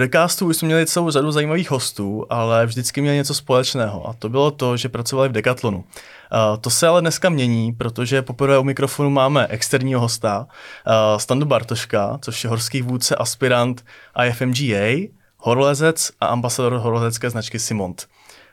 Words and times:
Decastu 0.00 0.46
už 0.46 0.56
jsme 0.56 0.66
měli 0.66 0.86
celou 0.86 1.10
řadu 1.10 1.30
zajímavých 1.30 1.70
hostů, 1.70 2.26
ale 2.30 2.66
vždycky 2.66 3.00
měli 3.00 3.16
něco 3.16 3.34
společného 3.34 4.08
a 4.08 4.12
to 4.12 4.28
bylo 4.28 4.50
to, 4.50 4.76
že 4.76 4.88
pracovali 4.88 5.28
v 5.28 5.32
Decathlonu. 5.32 5.78
Uh, 5.78 5.84
to 6.60 6.70
se 6.70 6.86
ale 6.86 7.00
dneska 7.00 7.28
mění, 7.28 7.72
protože 7.72 8.22
poprvé 8.22 8.58
u 8.58 8.62
mikrofonu 8.62 9.10
máme 9.10 9.46
externího 9.46 10.00
hosta, 10.00 10.46
uh, 10.86 11.18
Standu 11.18 11.46
Bartoška, 11.46 12.18
což 12.22 12.44
je 12.44 12.50
horský 12.50 12.82
vůdce, 12.82 13.16
aspirant 13.16 13.84
IFMGA, 14.26 15.10
horolezec 15.36 16.10
a 16.20 16.26
ambasador 16.26 16.72
horolezecké 16.72 17.30
značky 17.30 17.58
Simont. 17.58 18.06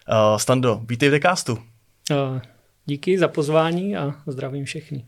Uh, 0.09 0.37
Stando, 0.37 0.81
vítej 0.89 1.09
v 1.09 1.11
Decastu. 1.11 1.53
Uh, 1.53 2.39
díky 2.85 3.19
za 3.19 3.27
pozvání 3.27 3.97
a 3.97 4.13
zdravím 4.27 4.65
všechny. 4.65 5.05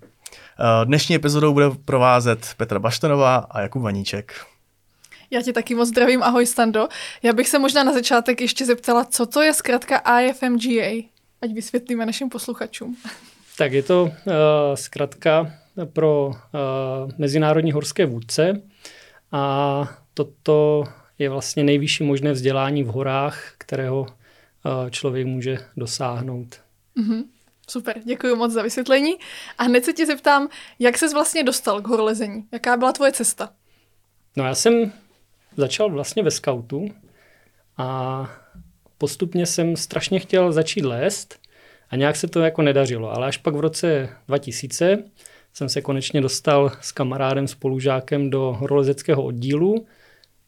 Dnešní 0.83 1.15
epizodou 1.15 1.53
bude 1.53 1.69
provázet 1.85 2.49
Petra 2.57 2.79
Baštanová 2.79 3.35
a 3.35 3.61
Jakub 3.61 3.81
Vaníček. 3.81 4.45
Já 5.31 5.41
tě 5.41 5.53
taky 5.53 5.75
moc 5.75 5.88
zdravím, 5.88 6.23
ahoj 6.23 6.45
Stando. 6.45 6.88
Já 7.23 7.33
bych 7.33 7.49
se 7.49 7.59
možná 7.59 7.83
na 7.83 7.93
začátek 7.93 8.41
ještě 8.41 8.65
zeptala, 8.65 9.05
co 9.05 9.25
to 9.25 9.41
je 9.41 9.53
zkrátka 9.53 9.97
IFMGA, 10.21 11.07
ať 11.41 11.52
vysvětlíme 11.53 12.05
našim 12.05 12.29
posluchačům. 12.29 12.97
Tak 13.57 13.71
je 13.71 13.83
to 13.83 14.03
uh, 14.03 14.11
zkrátka 14.75 15.53
pro 15.93 16.27
uh, 16.27 16.33
mezinárodní 17.17 17.71
horské 17.71 18.05
vůdce 18.05 18.61
a 19.31 19.88
toto 20.13 20.83
je 21.19 21.30
vlastně 21.30 21.63
nejvyšší 21.63 22.03
možné 22.03 22.31
vzdělání 22.31 22.83
v 22.83 22.88
horách, 22.88 23.53
kterého 23.57 24.02
uh, 24.02 24.89
člověk 24.89 25.27
může 25.27 25.57
dosáhnout. 25.77 26.59
Mm-hmm. 26.97 27.23
Super, 27.69 27.99
děkuji 28.03 28.35
moc 28.35 28.52
za 28.52 28.61
vysvětlení. 28.61 29.16
A 29.57 29.63
hned 29.63 29.85
se 29.85 29.94
tě 29.94 30.05
zeptám, 30.05 30.50
jak 30.80 30.97
ses 30.97 31.13
vlastně 31.13 31.44
dostal 31.44 31.81
k 31.81 31.88
horolezení? 31.88 32.47
Jaká 32.52 32.77
byla 32.77 32.91
tvoje 32.91 33.11
cesta? 33.11 33.50
No 34.38 34.45
já 34.45 34.55
jsem 34.55 34.91
začal 35.58 35.89
vlastně 35.89 36.23
ve 36.23 36.31
skautu 36.31 36.88
a 37.78 38.30
postupně 38.97 39.45
jsem 39.45 39.75
strašně 39.75 40.19
chtěl 40.19 40.52
začít 40.52 40.86
lézt 40.86 41.39
a 41.89 41.95
nějak 41.95 42.16
se 42.16 42.28
to 42.28 42.39
jako 42.39 42.61
nedařilo. 42.61 43.11
Ale 43.11 43.28
až 43.28 43.38
pak 43.38 43.56
v 43.56 43.59
roce 43.59 44.09
2000 44.28 45.03
jsem 45.53 45.69
se 45.69 45.81
konečně 45.81 46.22
dostal 46.22 46.72
s 46.81 46.91
kamarádem, 46.91 47.47
spolužákem 47.47 48.30
do 48.30 48.56
horolezeckého 48.59 49.23
oddílu. 49.23 49.86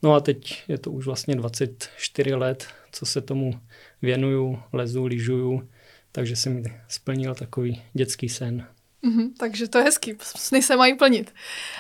No 0.03 0.13
a 0.13 0.19
teď 0.19 0.63
je 0.67 0.77
to 0.77 0.91
už 0.91 1.05
vlastně 1.05 1.35
24 1.35 2.33
let, 2.33 2.67
co 2.91 3.05
se 3.05 3.21
tomu 3.21 3.59
věnuju, 4.01 4.59
lezu, 4.73 5.05
lyžuju, 5.05 5.69
takže 6.11 6.35
jsem 6.35 6.63
splnil 6.87 7.35
takový 7.35 7.81
dětský 7.93 8.29
sen. 8.29 8.67
Mm-hmm, 9.03 9.29
takže 9.37 9.67
to 9.67 9.77
je 9.77 9.83
hezký, 9.83 10.17
sny 10.21 10.61
se 10.61 10.75
mají 10.75 10.93
plnit. 10.95 11.33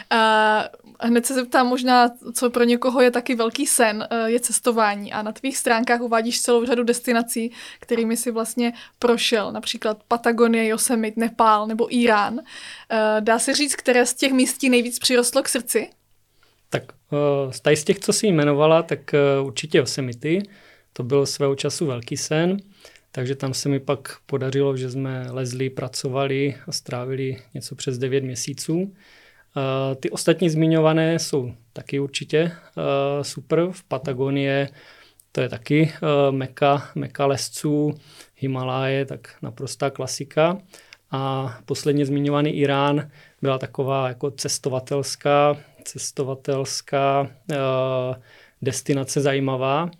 A 0.09 0.63
hned 0.99 1.25
se 1.25 1.33
zeptám 1.33 1.67
možná, 1.67 2.09
co 2.33 2.49
pro 2.49 2.63
někoho 2.63 3.01
je 3.01 3.11
taky 3.11 3.35
velký 3.35 3.67
sen, 3.67 4.07
e, 4.09 4.31
je 4.31 4.39
cestování. 4.39 5.13
A 5.13 5.21
na 5.21 5.31
tvých 5.31 5.57
stránkách 5.57 6.01
uvádíš 6.01 6.41
celou 6.41 6.65
řadu 6.65 6.83
destinací, 6.83 7.51
kterými 7.79 8.17
si 8.17 8.31
vlastně 8.31 8.73
prošel, 8.99 9.51
například 9.51 10.03
Patagonie, 10.07 10.67
Yosemite, 10.67 11.19
Nepál 11.19 11.67
nebo 11.67 11.95
Irán. 11.95 12.39
E, 12.39 13.21
dá 13.21 13.39
se 13.39 13.53
říct, 13.53 13.75
které 13.75 14.05
z 14.05 14.13
těch 14.13 14.31
místí 14.31 14.69
nejvíc 14.69 14.99
přirostlo 14.99 15.43
k 15.43 15.49
srdci? 15.49 15.89
Tak 16.69 16.83
e, 17.67 17.75
z 17.75 17.83
těch, 17.83 17.99
co 17.99 18.13
jsi 18.13 18.27
jmenovala, 18.27 18.83
tak 18.83 18.99
určitě 19.43 19.77
Yosemite. 19.77 20.37
To 20.93 21.03
byl 21.03 21.25
svého 21.25 21.55
času 21.55 21.85
velký 21.85 22.17
sen. 22.17 22.57
Takže 23.11 23.35
tam 23.35 23.53
se 23.53 23.69
mi 23.69 23.79
pak 23.79 24.17
podařilo, 24.25 24.77
že 24.77 24.89
jsme 24.89 25.27
lezli, 25.31 25.69
pracovali 25.69 26.55
a 26.67 26.71
strávili 26.71 27.37
něco 27.53 27.75
přes 27.75 27.97
9 27.97 28.23
měsíců. 28.23 28.93
Ty 29.99 30.09
ostatní 30.09 30.49
zmiňované 30.49 31.19
jsou 31.19 31.53
taky 31.73 31.99
určitě 31.99 32.51
super. 33.21 33.67
V 33.71 33.83
Patagonie 33.83 34.69
to 35.31 35.41
je 35.41 35.49
taky 35.49 35.93
meka, 36.31 36.89
meka 36.95 37.25
lesců, 37.25 37.93
Himaláje, 38.35 39.05
tak 39.05 39.35
naprostá 39.41 39.89
klasika. 39.89 40.57
A 41.11 41.53
posledně 41.65 42.05
zmiňovaný 42.05 42.49
Irán 42.49 43.11
byla 43.41 43.57
taková 43.57 44.07
jako 44.07 44.31
cestovatelská, 44.31 45.57
cestovatelská 45.83 47.31
destinace 48.61 49.21
zajímavá 49.21 49.91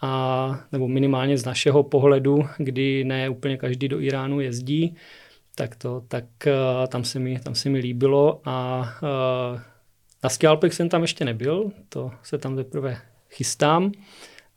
a 0.00 0.64
nebo 0.72 0.88
minimálně 0.88 1.38
z 1.38 1.44
našeho 1.44 1.82
pohledu, 1.82 2.44
kdy 2.58 3.04
ne 3.04 3.28
úplně 3.28 3.56
každý 3.56 3.88
do 3.88 4.00
Iránu 4.00 4.40
jezdí, 4.40 4.96
tak 5.54 5.76
to, 5.76 6.02
tak 6.08 6.24
uh, 6.46 6.86
tam 6.86 7.04
se 7.04 7.18
mi, 7.18 7.40
tam 7.40 7.54
se 7.54 7.68
mi 7.68 7.78
líbilo 7.78 8.40
a 8.44 8.80
uh, 9.02 9.60
na 10.24 10.30
Skialpech 10.30 10.74
jsem 10.74 10.88
tam 10.88 11.02
ještě 11.02 11.24
nebyl, 11.24 11.72
to 11.88 12.10
se 12.22 12.38
tam 12.38 12.56
teprve 12.56 13.00
chystám 13.30 13.92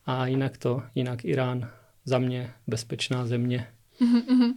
a 0.06 0.28
jinak 0.28 0.58
to, 0.58 0.84
jinak 0.96 1.26
Irán 1.26 1.70
za 2.06 2.20
mě 2.20 2.54
bezpečná 2.68 3.26
země. 3.26 3.68
Uh-huh. 4.02 4.54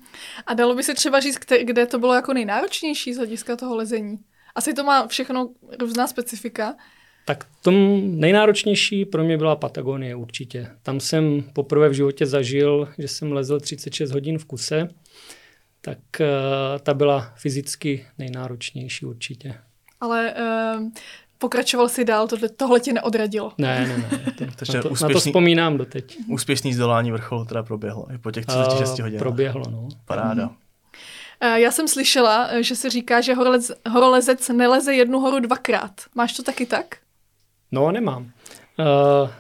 A 0.46 0.54
dalo 0.54 0.74
by 0.74 0.82
se 0.82 0.94
třeba 0.94 1.20
říct, 1.20 1.38
kde 1.62 1.86
to 1.86 1.98
bylo 1.98 2.14
jako 2.14 2.32
nejnáročnější 2.32 3.14
z 3.14 3.16
hlediska 3.16 3.56
toho 3.56 3.76
lezení? 3.76 4.18
Asi 4.54 4.74
to 4.74 4.84
má 4.84 5.06
všechno 5.06 5.50
různá 5.80 6.06
specifika. 6.06 6.74
Tak 7.24 7.46
tom 7.62 8.00
nejnáročnější 8.20 9.04
pro 9.04 9.24
mě 9.24 9.38
byla 9.38 9.56
Patagonie 9.56 10.14
určitě. 10.14 10.70
Tam 10.82 11.00
jsem 11.00 11.44
poprvé 11.52 11.88
v 11.88 11.92
životě 11.92 12.26
zažil, 12.26 12.88
že 12.98 13.08
jsem 13.08 13.32
lezl 13.32 13.60
36 13.60 14.10
hodin 14.10 14.38
v 14.38 14.44
kuse, 14.44 14.88
tak 15.80 15.98
uh, 16.20 16.26
ta 16.82 16.94
byla 16.94 17.32
fyzicky 17.36 18.06
nejnáročnější 18.18 19.06
určitě. 19.06 19.54
Ale 20.00 20.34
uh, 20.78 20.88
pokračoval 21.38 21.88
si 21.88 22.04
dál, 22.04 22.28
tohle, 22.28 22.48
tohle 22.48 22.80
tě 22.80 22.92
neodradilo. 22.92 23.52
Ne, 23.58 23.86
ne, 23.88 23.98
ne. 23.98 24.24
To, 24.36 24.72
na, 24.72 24.82
to, 24.82 24.88
úspěšný, 24.88 25.08
na 25.08 25.12
to 25.12 25.20
vzpomínám 25.20 25.78
doteď. 25.78 26.16
Úspěšný 26.28 26.74
zdolání 26.74 27.12
vrcholu 27.12 27.44
teda 27.44 27.62
proběhlo 27.62 28.06
i 28.14 28.18
po 28.18 28.30
těch 28.30 28.46
36 28.46 28.98
hodinách. 28.98 29.18
Proběhlo, 29.18 29.64
no. 29.70 29.88
Paráda. 30.04 30.46
Mm. 30.46 30.54
Já 31.54 31.70
jsem 31.70 31.88
slyšela, 31.88 32.50
že 32.60 32.76
se 32.76 32.90
říká, 32.90 33.20
že 33.20 33.34
horolez, 33.34 33.72
horolezec 33.90 34.48
neleze 34.48 34.94
jednu 34.94 35.20
horu 35.20 35.40
dvakrát. 35.40 35.92
Máš 36.14 36.32
to 36.32 36.42
taky 36.42 36.66
tak? 36.66 36.96
No, 37.74 37.92
nemám. 37.92 38.22
Uh, 38.78 39.30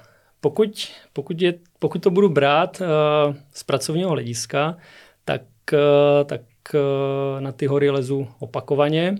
pokud, 0.40 0.88
pokud, 1.12 1.42
je, 1.42 1.54
pokud 1.78 2.02
to 2.02 2.10
budu 2.10 2.28
brát 2.28 2.80
uh, 2.80 3.36
z 3.52 3.62
pracovního 3.62 4.10
hlediska, 4.10 4.76
tak, 5.24 5.42
uh, 5.72 6.24
tak 6.24 6.40
uh, 6.74 7.40
na 7.40 7.52
ty 7.52 7.66
hory 7.66 7.90
lezu 7.90 8.28
opakovaně. 8.38 9.14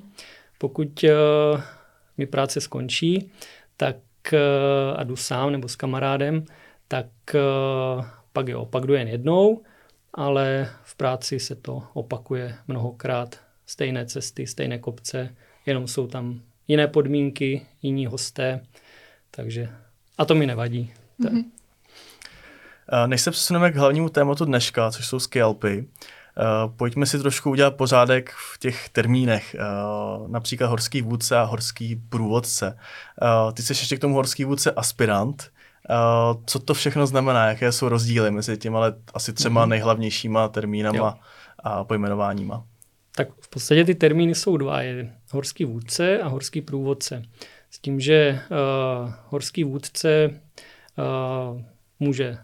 Pokud 0.59 1.05
uh, 1.05 1.61
mi 2.19 2.27
práce 2.27 2.61
skončí, 2.61 3.31
tak 3.77 3.97
uh, 4.33 5.01
a 5.01 5.05
jdu 5.05 5.17
sám 5.17 5.53
nebo 5.53 5.69
s 5.69 5.77
kamarádem, 5.77 6.45
tak 6.89 7.07
uh, 7.35 8.05
pak 8.33 8.49
je 8.49 8.57
opak 8.57 8.85
jen 8.89 9.09
jednou, 9.09 9.63
ale 10.15 10.71
v 10.83 10.95
práci 10.95 11.41
se 11.41 11.55
to 11.55 11.83
opakuje 11.93 12.55
mnohokrát. 12.69 13.41
Stejné 13.67 14.07
cesty, 14.07 14.47
stejné 14.47 14.79
kopce, 14.79 15.35
jenom 15.67 15.87
jsou 15.87 16.07
tam 16.07 16.41
jiné 16.69 16.89
podmínky, 16.89 17.67
jiní 17.83 18.07
hosté 18.07 18.61
takže 19.37 19.69
a 20.19 20.25
to 20.25 20.35
mi 20.35 20.47
nevadí. 20.47 20.93
Mm-hmm. 21.21 21.45
Než 23.07 23.21
se 23.21 23.31
přesuneme 23.31 23.73
k 23.73 23.77
hlavnímu 23.77 24.09
tématu 24.09 24.45
dneška, 24.45 24.91
což 24.91 25.07
jsou 25.07 25.21
skialpy, 25.21 25.87
Uh, 26.39 26.73
pojďme 26.77 27.07
si 27.07 27.19
trošku 27.19 27.51
udělat 27.51 27.77
pořádek 27.77 28.31
v 28.31 28.59
těch 28.59 28.89
termínech, 28.89 29.57
uh, 29.59 30.29
například 30.29 30.67
horský 30.67 31.03
vůdce 31.03 31.37
a 31.37 31.43
horský 31.43 31.97
průvodce. 31.97 32.79
Uh, 33.23 33.53
ty 33.53 33.63
jsi 33.63 33.73
ještě 33.73 33.97
k 33.97 34.01
tomu 34.01 34.15
horský 34.15 34.45
vůdce 34.45 34.73
aspirant. 34.73 35.51
Co 36.47 36.59
to 36.59 36.75
všechno 36.75 37.07
znamená, 37.07 37.47
jaké 37.47 37.73
jsou 37.73 37.89
rozdíly 37.89 38.31
mezi 38.31 38.59
těmi 38.59 38.77
ale 38.77 38.95
asi 39.15 39.33
třema 39.33 39.65
mm-hmm. 39.65 39.69
nejhlavnějšíma 39.69 40.49
termínama 40.49 40.99
jo. 40.99 41.15
a 41.59 41.85
pojmenováníma? 41.85 42.65
Tak 43.17 43.29
v 43.41 43.49
podstatě 43.49 43.85
ty 43.85 43.95
termíny 43.95 44.35
jsou 44.35 44.57
dva, 44.57 44.83
je 44.83 45.13
horský 45.31 45.65
vůdce 45.65 46.19
a 46.19 46.29
horský 46.29 46.61
průvodce. 46.61 47.23
S 47.75 47.79
tím, 47.79 48.01
že 48.01 48.39
uh, 48.51 49.13
horský 49.29 49.65
vůdce 49.65 50.31
uh, 50.31 51.61
může 52.01 52.39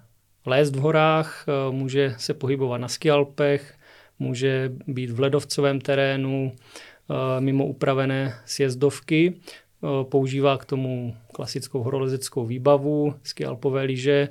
lézt 0.46 0.76
v 0.76 0.78
horách, 0.78 1.44
uh, 1.48 1.74
může 1.74 2.14
se 2.18 2.34
pohybovat 2.34 2.78
na 2.78 2.88
skialpech, 2.88 3.74
může 4.18 4.72
být 4.86 5.10
v 5.10 5.20
ledovcovém 5.20 5.80
terénu, 5.80 6.52
uh, 6.52 7.16
mimo 7.40 7.66
upravené 7.66 8.34
sjezdovky, 8.44 9.34
uh, 9.80 10.04
používá 10.04 10.58
k 10.58 10.64
tomu 10.64 11.16
klasickou 11.32 11.82
horolezeckou 11.82 12.46
výbavu, 12.46 13.14
skialpové 13.22 13.82
lyže, 13.82 14.28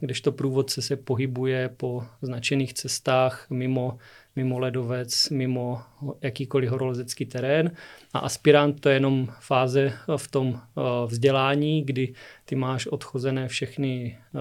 kdežto 0.00 0.32
průvodce 0.32 0.82
se 0.82 0.96
pohybuje 0.96 1.68
po 1.76 2.04
značených 2.22 2.74
cestách 2.74 3.46
mimo 3.50 3.98
mimo 4.36 4.58
ledovec, 4.58 5.30
mimo 5.30 5.82
jakýkoliv 6.22 6.70
horolezecký 6.70 7.26
terén. 7.26 7.70
A 8.12 8.18
aspirant 8.18 8.80
to 8.80 8.88
je 8.88 8.96
jenom 8.96 9.28
fáze 9.40 9.92
v 10.16 10.30
tom 10.30 10.54
eh, 10.54 10.80
vzdělání, 11.06 11.82
kdy 11.82 12.14
ty 12.44 12.56
máš 12.56 12.86
odchozené 12.86 13.48
všechny 13.48 14.18
eh, 14.18 14.38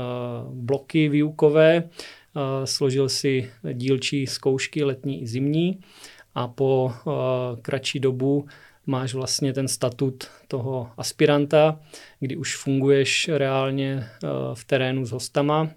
bloky 0.49 1.09
výukové, 1.09 1.83
eh, 1.83 2.67
složil 2.67 3.09
si 3.09 3.51
dílčí 3.73 4.27
zkoušky 4.27 4.83
letní 4.83 5.21
i 5.21 5.27
zimní. 5.27 5.79
A 6.35 6.47
po 6.47 6.93
kratší 7.61 7.99
dobu 7.99 8.45
máš 8.85 9.13
vlastně 9.13 9.53
ten 9.53 9.67
statut 9.67 10.27
toho 10.47 10.89
aspiranta, 10.97 11.79
kdy 12.19 12.35
už 12.35 12.55
funguješ 12.55 13.29
reálně 13.33 14.07
v 14.53 14.65
terénu 14.65 15.05
s 15.05 15.11
hostama, 15.11 15.69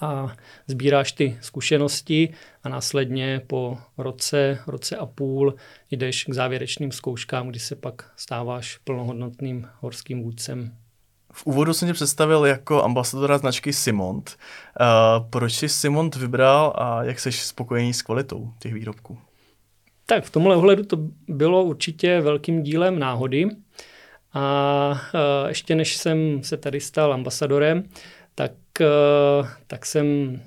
a 0.00 0.36
sbíráš 0.66 1.12
ty 1.12 1.38
zkušenosti 1.40 2.34
a 2.62 2.68
následně 2.68 3.40
po 3.46 3.78
roce, 3.98 4.58
roce 4.66 4.96
a 4.96 5.06
půl 5.06 5.54
jdeš 5.90 6.24
k 6.24 6.34
závěrečným 6.34 6.92
zkouškám, 6.92 7.48
kdy 7.48 7.58
se 7.58 7.76
pak 7.76 8.10
stáváš 8.16 8.76
plnohodnotným 8.76 9.68
horským 9.80 10.22
vůdcem. 10.22 10.76
V 11.32 11.46
úvodu 11.46 11.74
jsem 11.74 11.88
tě 11.88 11.94
představil 11.94 12.46
jako 12.46 12.82
ambasadora 12.82 13.38
značky 13.38 13.72
Simont. 13.72 14.36
Uh, 14.80 15.28
proč 15.30 15.52
jsi 15.52 15.68
Simont 15.68 16.16
vybral 16.16 16.72
a 16.76 17.04
jak 17.04 17.20
jsi 17.20 17.32
spokojený 17.32 17.94
s 17.94 18.02
kvalitou 18.02 18.52
těch 18.58 18.74
výrobků? 18.74 19.18
Tak 20.06 20.24
v 20.24 20.30
tomhle 20.30 20.56
ohledu 20.56 20.84
to 20.84 20.96
bylo 21.28 21.64
určitě 21.64 22.20
velkým 22.20 22.62
dílem 22.62 22.98
náhody. 22.98 23.48
A 24.32 24.90
uh, 24.90 25.48
ještě 25.48 25.74
než 25.74 25.96
jsem 25.96 26.42
se 26.42 26.56
tady 26.56 26.80
stal 26.80 27.12
ambasadorem, 27.12 27.84
tak, 28.78 28.88
uh, 28.88 29.48
tak 29.66 29.86
jsem 29.86 30.40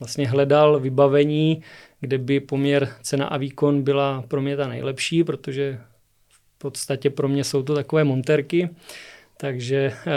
vlastně 0.00 0.28
hledal 0.28 0.80
vybavení, 0.80 1.62
kde 2.00 2.18
by 2.18 2.40
poměr 2.40 2.88
cena 3.02 3.26
a 3.26 3.36
výkon 3.36 3.82
byla 3.82 4.24
pro 4.28 4.40
mě 4.40 4.56
ta 4.56 4.68
nejlepší, 4.68 5.24
protože 5.24 5.80
v 6.28 6.58
podstatě 6.58 7.10
pro 7.10 7.28
mě 7.28 7.44
jsou 7.44 7.62
to 7.62 7.74
takové 7.74 8.04
monterky. 8.04 8.70
Takže, 9.36 9.92
uh, 10.06 10.12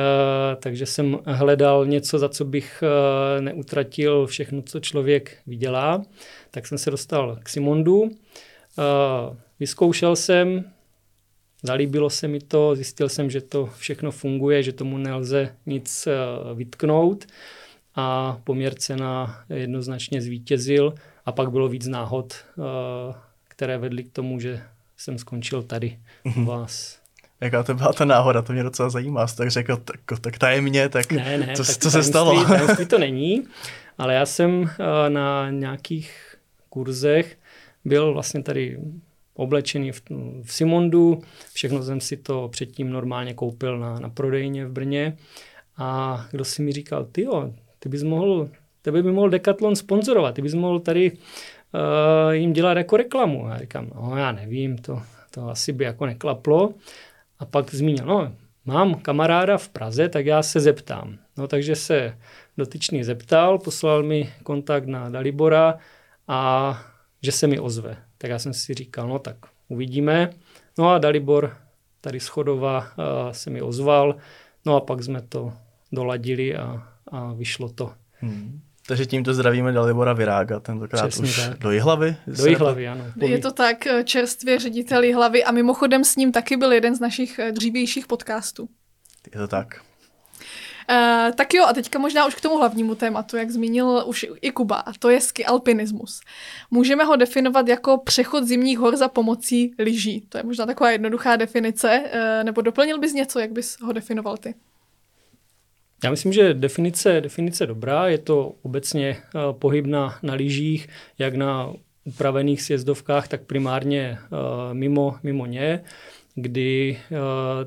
takže 0.62 0.86
jsem 0.86 1.20
hledal 1.26 1.86
něco, 1.86 2.20
za 2.20 2.30
co 2.30 2.46
bych 2.46 2.84
uh, 2.84 3.42
neutratil 3.42 4.26
všechno, 4.26 4.62
co 4.62 4.80
člověk 4.80 5.38
vydělá. 5.48 6.04
Tak 6.52 6.68
jsem 6.68 6.78
se 6.78 6.92
dostal 6.92 7.40
k 7.44 7.50
Simondu. 7.50 8.12
Vyzkoušel 9.60 10.16
jsem, 10.16 10.73
zalíbilo 11.64 12.10
se 12.10 12.28
mi 12.28 12.40
to, 12.40 12.76
zjistil 12.76 13.10
jsem, 13.10 13.30
že 13.30 13.42
to 13.42 13.70
všechno 13.78 14.12
funguje, 14.12 14.64
že 14.64 14.72
tomu 14.74 14.98
nelze 14.98 15.56
nic 15.66 16.08
vytknout 16.56 17.26
a 17.96 18.38
poměr 18.44 18.76
cena 18.76 19.44
jednoznačně 19.50 20.22
zvítězil 20.22 20.94
a 21.26 21.32
pak 21.32 21.52
bylo 21.52 21.70
víc 21.70 21.88
náhod, 21.88 22.36
které 23.48 23.78
vedly 23.78 24.04
k 24.04 24.12
tomu, 24.12 24.40
že 24.40 24.62
jsem 24.98 25.18
skončil 25.18 25.64
tady 25.64 26.00
u 26.24 26.30
mhm. 26.30 26.46
vás. 26.46 27.00
Jaká 27.42 27.64
to 27.64 27.74
byla 27.74 27.94
ta 27.94 28.06
náhoda, 28.06 28.42
to 28.42 28.54
mě 28.54 28.64
docela 28.64 28.90
zajímá. 28.90 29.28
Jsi 29.28 29.38
tak 29.38 29.52
řekl, 29.52 29.78
tak, 29.78 30.20
tak 30.22 30.38
tajemně, 30.38 30.90
tak 30.90 31.12
ne, 31.12 31.38
ne, 31.38 31.56
co, 31.56 31.64
tak 31.64 31.78
co 31.78 31.92
se 31.92 32.04
stalo? 32.04 32.46
Tajemství 32.46 32.86
to 32.86 33.00
není, 33.08 33.44
ale 33.98 34.14
já 34.14 34.26
jsem 34.26 34.70
eh, 34.80 35.10
na 35.10 35.50
nějakých 35.50 36.36
kurzech 36.70 37.38
byl 37.86 38.14
vlastně 38.14 38.44
tady 38.44 38.78
oblečený 39.36 39.92
v, 39.92 40.02
v 40.44 40.54
Simondu, 40.54 41.22
všechno 41.54 41.84
jsem 41.84 42.02
si 42.02 42.18
to 42.18 42.48
předtím 42.52 42.90
normálně 42.90 43.34
koupil 43.34 43.80
na, 43.80 44.00
na 44.00 44.10
prodejně 44.10 44.66
v 44.66 44.72
Brně 44.72 45.18
a 45.78 46.20
kdo 46.32 46.46
si 46.46 46.62
mi 46.62 46.72
říkal, 46.72 47.06
ty 47.06 47.22
jo, 47.22 47.54
ty 47.80 47.90
bys 47.90 48.04
mohl, 48.04 48.50
tebe 48.82 49.04
by 49.04 49.12
mohl 49.12 49.30
Decathlon 49.30 49.76
sponzorovat, 49.76 50.36
ty 50.36 50.42
bys 50.42 50.54
mohl 50.54 50.80
tady 50.80 51.12
uh, 51.12 52.32
jim 52.32 52.54
dělat 52.54 52.78
jako 52.78 52.98
reklamu. 52.98 53.48
A 53.48 53.50
já 53.50 53.58
říkám, 53.58 53.90
no 53.96 54.18
já 54.18 54.32
nevím, 54.32 54.78
to, 54.78 55.02
to 55.32 55.50
asi 55.50 55.74
by 55.74 55.84
jako 55.84 56.06
neklaplo. 56.06 56.74
A 57.40 57.46
pak 57.46 57.74
zmínil, 57.74 58.06
no, 58.06 58.36
mám 58.66 58.96
kamaráda 58.96 59.58
v 59.58 59.70
Praze, 59.70 60.10
tak 60.10 60.26
já 60.26 60.44
se 60.44 60.60
zeptám. 60.60 61.18
No 61.38 61.48
takže 61.48 61.76
se 61.76 62.18
dotyčný 62.58 63.04
zeptal, 63.04 63.60
poslal 63.60 64.04
mi 64.04 64.34
kontakt 64.44 64.86
na 64.86 65.10
Dalibora 65.10 65.78
a 66.28 66.82
že 67.24 67.32
se 67.32 67.48
mi 67.48 67.60
ozve. 67.60 67.98
Tak 68.18 68.32
já 68.32 68.40
jsem 68.40 68.54
si 68.54 68.74
říkal, 68.74 69.08
no 69.08 69.20
tak 69.20 69.36
uvidíme. 69.68 70.30
No 70.78 70.90
a 70.90 70.98
Dalibor 70.98 71.58
tady 72.02 72.20
z 72.20 72.28
Chodova 72.28 72.80
uh, 72.80 73.32
se 73.32 73.50
mi 73.50 73.62
ozval, 73.62 74.16
no 74.66 74.76
a 74.76 74.82
pak 74.82 75.04
jsme 75.04 75.22
to 75.22 75.54
doladili 75.92 76.56
a, 76.56 76.88
a 77.08 77.34
vyšlo 77.34 77.70
to. 77.70 77.94
Hmm. 78.14 78.62
Takže 78.88 79.06
tímto 79.06 79.34
zdravíme 79.34 79.72
Dalibora 79.72 80.14
Virága, 80.14 80.60
tentokrát 80.60 81.08
Přesně 81.08 81.30
už 81.30 81.36
tak. 81.36 81.60
do 81.60 81.72
Jihlavy. 81.72 82.16
Do 82.28 82.46
Jihlavy, 82.46 82.88
ano. 82.88 83.06
Je 83.22 83.40
to 83.40 83.52
tak, 83.52 83.88
eh, 83.88 84.04
čerstvě 84.04 84.60
ředitel 84.60 85.04
Jihlavy 85.04 85.44
a 85.44 85.52
mimochodem 85.52 86.04
s 86.04 86.16
ním 86.16 86.32
taky 86.32 86.58
byl 86.58 86.72
jeden 86.72 86.96
z 86.96 87.00
našich 87.00 87.40
eh, 87.40 87.52
dřívějších 87.52 88.08
podcastů. 88.08 88.70
Je 89.34 89.40
to 89.40 89.48
tak. 89.48 89.82
Uh, 90.90 91.36
tak 91.36 91.54
jo, 91.54 91.66
a 91.66 91.74
teďka 91.74 92.00
možná 92.00 92.28
už 92.28 92.36
k 92.36 92.42
tomu 92.42 92.58
hlavnímu 92.58 92.96
tématu, 92.96 93.38
jak 93.38 93.52
zmínil 93.52 94.04
už 94.06 94.26
i 94.42 94.52
Kuba, 94.52 94.76
a 94.76 94.94
to 95.00 95.10
je 95.10 95.22
ski 95.22 95.46
alpinismus. 95.46 96.22
Můžeme 96.72 97.04
ho 97.04 97.16
definovat 97.16 97.68
jako 97.68 97.98
přechod 97.98 98.44
zimních 98.44 98.80
hor 98.80 98.98
za 98.98 99.08
pomocí 99.08 99.74
lyží. 99.80 100.22
To 100.30 100.38
je 100.38 100.44
možná 100.44 100.66
taková 100.66 100.92
jednoduchá 100.92 101.36
definice, 101.36 102.04
uh, 102.04 102.44
nebo 102.44 102.62
doplnil 102.62 103.00
bys 103.00 103.14
něco, 103.14 103.40
jak 103.40 103.52
bys 103.52 103.80
ho 103.80 103.94
definoval 103.94 104.38
ty? 104.38 104.56
Já 106.04 106.10
myslím, 106.10 106.34
že 106.34 106.54
definice, 106.54 107.22
definice 107.22 107.66
dobrá, 107.66 108.08
je 108.08 108.18
to 108.18 108.56
obecně 108.62 109.18
uh, 109.36 109.60
pohyb 109.60 109.86
na, 109.86 110.20
na 110.24 110.34
lyžích, 110.34 110.88
jak 111.20 111.36
na 111.36 111.74
upravených 112.06 112.62
sjezdovkách, 112.62 113.28
tak 113.28 113.42
primárně 113.42 114.18
uh, 114.22 114.38
mimo, 114.74 115.16
mimo 115.24 115.46
ně, 115.46 115.84
kdy 116.36 117.00
uh, 117.12 117.18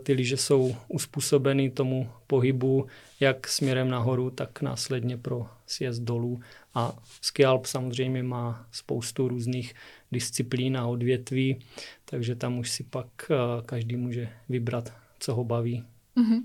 ty 0.02 0.12
lyže 0.12 0.36
jsou 0.36 0.76
uspůsobeny 0.88 1.70
tomu 1.70 2.10
pohybu 2.26 2.86
jak 3.20 3.48
směrem 3.48 3.90
nahoru, 3.90 4.30
tak 4.30 4.62
následně 4.62 5.16
pro 5.16 5.46
sjezd 5.66 6.02
dolů. 6.02 6.40
A 6.74 6.96
ski 7.20 7.44
alp 7.44 7.66
samozřejmě 7.66 8.22
má 8.22 8.66
spoustu 8.72 9.28
různých 9.28 9.74
disciplín 10.12 10.76
a 10.76 10.86
odvětví, 10.86 11.56
takže 12.04 12.34
tam 12.34 12.58
už 12.58 12.70
si 12.70 12.84
pak 12.84 13.06
uh, 13.30 13.66
každý 13.66 13.96
může 13.96 14.28
vybrat, 14.48 14.92
co 15.18 15.34
ho 15.34 15.44
baví. 15.44 15.84
Mm-hmm. 16.16 16.42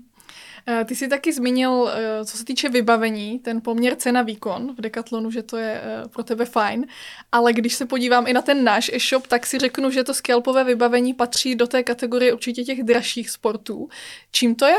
Eh, 0.66 0.84
ty 0.84 0.96
jsi 0.96 1.08
taky 1.08 1.32
zmínil, 1.32 1.90
eh, 1.94 2.24
co 2.24 2.36
se 2.36 2.44
týče 2.44 2.68
vybavení, 2.68 3.38
ten 3.38 3.60
poměr 3.60 3.96
cena-výkon 3.96 4.74
v 4.74 4.80
Decathlonu, 4.80 5.30
že 5.30 5.42
to 5.42 5.56
je 5.56 5.80
eh, 5.84 6.08
pro 6.08 6.22
tebe 6.22 6.44
fajn, 6.44 6.86
ale 7.32 7.52
když 7.52 7.74
se 7.74 7.86
podívám 7.86 8.26
i 8.26 8.32
na 8.32 8.42
ten 8.42 8.64
náš 8.64 8.90
e-shop, 8.94 9.26
tak 9.26 9.46
si 9.46 9.58
řeknu, 9.58 9.90
že 9.90 10.04
to 10.04 10.14
scalpové 10.14 10.64
vybavení 10.64 11.14
patří 11.14 11.54
do 11.54 11.66
té 11.66 11.82
kategorie 11.82 12.32
určitě 12.32 12.64
těch 12.64 12.82
dražších 12.82 13.30
sportů. 13.30 13.88
Čím 14.30 14.54
to 14.54 14.66
je? 14.66 14.76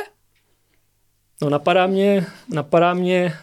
No 1.41 1.50
napadá 1.50 1.88
mě, 1.88 2.25
napadá 2.50 2.94
mě 2.94 3.33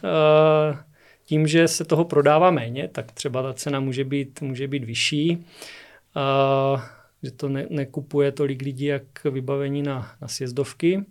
tím, 1.24 1.46
že 1.46 1.68
se 1.68 1.84
toho 1.84 2.04
prodává 2.04 2.50
méně, 2.50 2.88
tak 2.88 3.12
třeba 3.12 3.42
ta 3.42 3.54
cena 3.54 3.80
může 3.80 4.04
být, 4.04 4.40
může 4.40 4.68
být 4.68 4.84
vyšší. 4.84 5.46
Že 7.22 7.30
to 7.30 7.48
ne, 7.48 7.66
nekupuje 7.70 8.32
tolik 8.32 8.62
lidí, 8.62 8.84
jak 8.84 9.24
vybavení 9.24 9.82
na, 9.82 10.12
na 10.20 10.28
sjezdovky. 10.28 11.04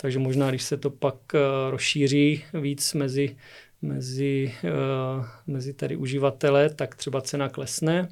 Takže 0.00 0.18
možná, 0.18 0.50
když 0.50 0.62
se 0.62 0.76
to 0.76 0.90
pak 0.90 1.14
uh, 1.34 1.40
rozšíří 1.70 2.44
víc 2.54 2.94
mezi, 2.94 3.36
mezi, 3.82 4.54
uh, 4.64 5.26
mezi 5.46 5.74
tady 5.74 5.96
uživatele, 5.96 6.70
tak 6.74 6.94
třeba 6.94 7.20
cena 7.20 7.48
klesne, 7.48 8.08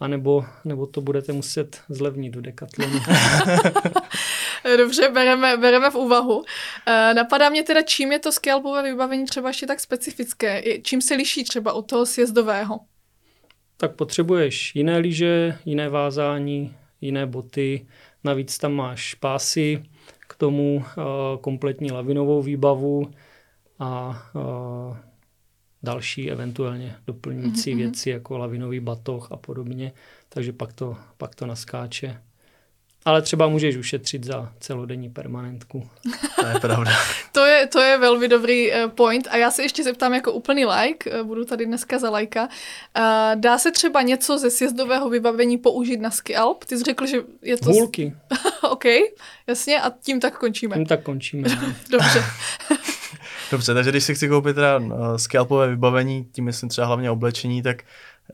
anebo, 0.00 0.44
nebo 0.64 0.86
to 0.86 1.00
budete 1.00 1.32
muset 1.32 1.80
zlevnit 1.88 2.34
do 2.34 2.40
Decathlonu. 2.40 3.00
Dobře, 4.76 5.08
bereme, 5.08 5.56
bereme 5.56 5.90
v 5.90 5.94
úvahu. 5.94 6.36
Uh, 6.36 6.44
napadá 7.14 7.48
mě 7.48 7.62
teda, 7.62 7.82
čím 7.82 8.12
je 8.12 8.18
to 8.18 8.32
scalpové 8.32 8.82
vybavení 8.82 9.24
třeba 9.24 9.48
ještě 9.48 9.66
tak 9.66 9.80
specifické? 9.80 10.62
Čím 10.82 11.02
se 11.02 11.14
liší 11.14 11.44
třeba 11.44 11.72
od 11.72 11.82
toho 11.82 12.06
sjezdového? 12.06 12.80
Tak 13.76 13.96
potřebuješ 13.96 14.74
jiné 14.74 14.98
lyže, 14.98 15.58
jiné 15.64 15.88
vázání, 15.88 16.76
jiné 17.00 17.26
boty, 17.26 17.86
navíc 18.24 18.58
tam 18.58 18.72
máš 18.72 19.14
pásy, 19.14 19.82
tomu 20.38 20.84
eh, 20.84 21.02
kompletní 21.40 21.92
lavinovou 21.92 22.42
výbavu 22.42 23.10
a 23.78 24.22
eh, 24.36 24.96
další 25.82 26.30
eventuálně 26.30 26.96
doplňující 27.06 27.72
mm-hmm. 27.72 27.76
věci 27.76 28.10
jako 28.10 28.38
lavinový 28.38 28.80
batoh 28.80 29.32
a 29.32 29.36
podobně, 29.36 29.92
takže 30.28 30.52
pak 30.52 30.72
to, 30.72 30.96
pak 31.16 31.34
to 31.34 31.46
naskáče. 31.46 32.22
Ale 33.08 33.22
třeba 33.22 33.48
můžeš 33.48 33.76
ušetřit 33.76 34.24
za 34.24 34.52
celodenní 34.60 35.10
permanentku. 35.10 35.88
To 36.40 36.46
je 36.46 36.60
pravda. 36.60 36.90
to, 37.32 37.44
je, 37.44 37.66
to 37.66 37.80
je 37.80 37.98
velmi 37.98 38.28
dobrý 38.28 38.70
uh, 38.70 38.90
point. 38.90 39.28
A 39.30 39.36
já 39.36 39.50
se 39.50 39.62
ještě 39.62 39.84
zeptám 39.84 40.14
jako 40.14 40.32
úplný 40.32 40.66
like, 40.66 41.20
uh, 41.20 41.26
budu 41.26 41.44
tady 41.44 41.66
dneska 41.66 41.98
za 41.98 42.10
lajka. 42.10 42.42
Uh, 42.44 43.40
dá 43.40 43.58
se 43.58 43.70
třeba 43.70 44.02
něco 44.02 44.38
ze 44.38 44.50
sjezdového 44.50 45.08
vybavení 45.08 45.58
použít 45.58 46.00
na 46.00 46.10
ski 46.10 46.36
alp? 46.36 46.64
Ty 46.64 46.78
jsi 46.78 46.84
řekl, 46.84 47.06
že 47.06 47.18
je 47.42 47.56
to... 47.56 47.70
Hůlky. 47.70 48.14
OK, 48.70 48.84
jasně, 49.46 49.80
a 49.80 49.90
tím 50.02 50.20
tak 50.20 50.38
končíme. 50.38 50.76
Tím 50.76 50.86
tak 50.86 51.02
končíme. 51.02 51.48
Dobře. 51.90 52.24
Dobře, 53.50 53.74
takže 53.74 53.90
když 53.90 54.04
si 54.04 54.14
chci 54.14 54.28
koupit 54.28 54.54
teda 54.54 54.78
uh, 54.78 55.16
scalpové 55.16 55.68
vybavení, 55.68 56.26
tím 56.32 56.44
myslím 56.44 56.68
třeba 56.68 56.86
hlavně 56.86 57.10
oblečení, 57.10 57.62
tak 57.62 57.82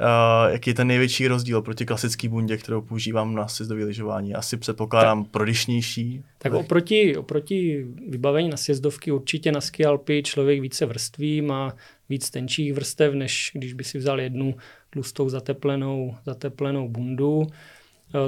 Uh, 0.00 0.52
jaký 0.52 0.70
je 0.70 0.74
ten 0.74 0.86
největší 0.86 1.28
rozdíl 1.28 1.62
proti 1.62 1.86
klasický 1.86 2.28
bundě, 2.28 2.56
kterou 2.56 2.80
používám 2.80 3.34
na 3.34 3.48
sjezdové 3.48 3.84
lyžování? 3.84 4.34
Asi 4.34 4.56
předpokládám 4.56 5.24
tak, 5.24 5.32
prodyšnější. 5.32 6.24
Tak 6.38 6.52
oproti, 6.52 7.16
oproti 7.16 7.86
vybavení 8.08 8.48
na 8.48 8.56
sjezdovky 8.56 9.12
určitě 9.12 9.52
na 9.52 9.60
ski 9.60 9.84
Alpy 9.84 10.22
člověk 10.22 10.60
více 10.60 10.86
vrství, 10.86 11.42
má 11.42 11.76
víc 12.08 12.30
tenčích 12.30 12.72
vrstev, 12.72 13.14
než 13.14 13.50
když 13.54 13.72
by 13.72 13.84
si 13.84 13.98
vzal 13.98 14.20
jednu 14.20 14.54
tlustou 14.90 15.28
zateplenou, 15.28 16.14
zateplenou 16.26 16.88
bundu. 16.88 17.46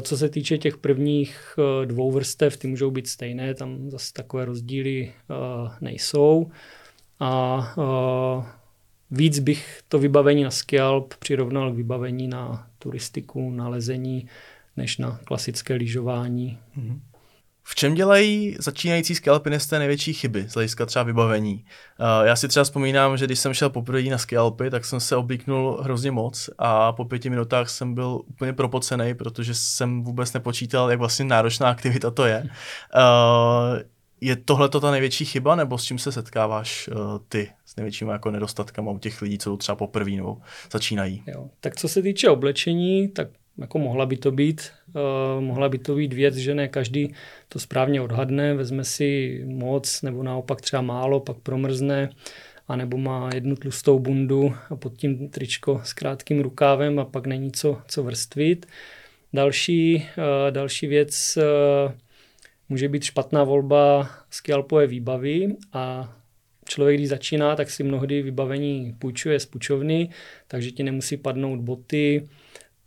Co 0.02 0.16
se 0.16 0.28
týče 0.28 0.58
těch 0.58 0.76
prvních 0.76 1.58
dvou 1.85 2.12
vrstev, 2.12 2.56
ty 2.56 2.68
můžou 2.68 2.90
být 2.90 3.08
stejné, 3.08 3.54
tam 3.54 3.90
zase 3.90 4.12
takové 4.12 4.44
rozdíly 4.44 5.12
nejsou. 5.80 6.50
A 7.20 7.75
víc 9.10 9.38
bych 9.38 9.80
to 9.88 9.98
vybavení 9.98 10.44
na 10.44 10.50
skialp 10.50 11.14
přirovnal 11.14 11.72
k 11.72 11.76
vybavení 11.76 12.28
na 12.28 12.66
turistiku, 12.78 13.50
na 13.50 13.68
lezení, 13.68 14.28
než 14.76 14.98
na 14.98 15.20
klasické 15.25 15.75
lyžování. 15.75 16.58
Mm-hmm. 16.78 17.00
V 17.68 17.75
čem 17.75 17.94
dělají 17.94 18.56
začínající 18.58 19.14
skialpinisté 19.14 19.78
největší 19.78 20.12
chyby 20.12 20.44
z 20.48 20.54
hlediska 20.54 20.86
třeba 20.86 21.02
vybavení? 21.02 21.64
Uh, 22.00 22.26
já 22.26 22.36
si 22.36 22.48
třeba 22.48 22.64
vzpomínám, 22.64 23.16
že 23.16 23.25
když 23.25 23.38
jsem 23.38 23.54
šel 23.54 23.70
poprvé 23.70 24.02
na 24.02 24.18
skialpy, 24.18 24.70
tak 24.70 24.84
jsem 24.84 25.00
se 25.00 25.16
oblíknul 25.16 25.78
hrozně 25.82 26.10
moc 26.10 26.50
a 26.58 26.92
po 26.92 27.04
pěti 27.04 27.30
minutách 27.30 27.70
jsem 27.70 27.94
byl 27.94 28.22
úplně 28.26 28.52
propocený, 28.52 29.14
protože 29.14 29.54
jsem 29.54 30.02
vůbec 30.02 30.32
nepočítal, 30.32 30.90
jak 30.90 30.98
vlastně 30.98 31.25
náročná 31.25 31.68
aktivita 31.70 32.10
to 32.10 32.25
je. 32.25 32.42
Uh, 32.42 33.78
je 34.20 34.37
tohle 34.37 34.68
to 34.68 34.80
ta 34.80 34.90
největší 34.90 35.25
chyba, 35.25 35.56
nebo 35.56 35.78
s 35.78 35.85
čím 35.85 35.99
se 35.99 36.12
setkáváš 36.12 36.88
uh, 36.88 36.96
ty 37.28 37.50
s 37.64 37.76
největšími 37.76 38.11
jako 38.11 38.30
nedostatkama 38.30 38.90
u 38.90 38.99
těch 38.99 39.23
lidí, 39.23 39.38
co 39.38 39.56
třeba 39.56 39.76
poprvé 39.76 40.11
nebo 40.11 40.38
začínají? 40.73 41.23
Jo. 41.26 41.50
Tak 41.61 41.76
co 41.76 41.88
se 41.88 42.02
týče 42.02 42.28
oblečení, 42.28 43.08
tak 43.08 43.28
jako 43.58 43.78
mohla 43.78 44.06
by 44.06 44.16
to 44.16 44.30
být, 44.30 44.70
uh, 44.94 45.44
mohla 45.44 45.68
by 45.68 45.78
to 45.78 45.94
být 45.94 46.12
věc, 46.12 46.35
že 46.35 46.54
ne 46.54 46.68
každý 46.68 47.14
to 47.49 47.58
správně 47.58 48.00
odhadne, 48.00 48.54
vezme 48.54 48.85
si 48.85 49.42
moc 49.46 50.02
nebo 50.02 50.23
naopak 50.23 50.61
třeba 50.61 50.82
málo, 50.82 51.20
pak 51.20 51.37
promrzne, 51.37 52.11
anebo 52.68 52.99
má 52.99 53.30
jednu 53.35 53.56
tlustou 53.56 53.99
bundu 53.99 54.54
a 54.70 54.76
pod 54.76 54.96
tím 54.96 55.28
tričko 55.28 55.80
s 55.85 55.92
krátkým 55.92 56.40
rukávem 56.40 56.99
a 56.99 57.04
pak 57.04 57.26
není 57.26 57.52
co, 57.52 57.78
co 57.88 58.02
vrstvit. 58.02 58.66
Další, 59.32 59.96
uh, 59.96 60.50
další 60.50 60.87
věc 60.87 61.38
uh, 61.87 61.92
může 62.68 62.88
být 62.88 63.04
špatná 63.04 63.44
volba 63.44 64.11
skialpové 64.30 64.87
výbavy 64.87 65.56
a 65.73 66.16
člověk, 66.68 66.96
když 66.96 67.08
začíná, 67.08 67.56
tak 67.56 67.70
si 67.70 67.82
mnohdy 67.82 68.23
vybavení 68.23 68.96
půjčuje 68.99 69.40
z 69.40 69.46
půjčovny, 69.46 70.11
takže 70.49 70.70
ti 70.70 70.82
nemusí 70.82 71.16
padnout 71.16 71.61
boty, 71.61 72.28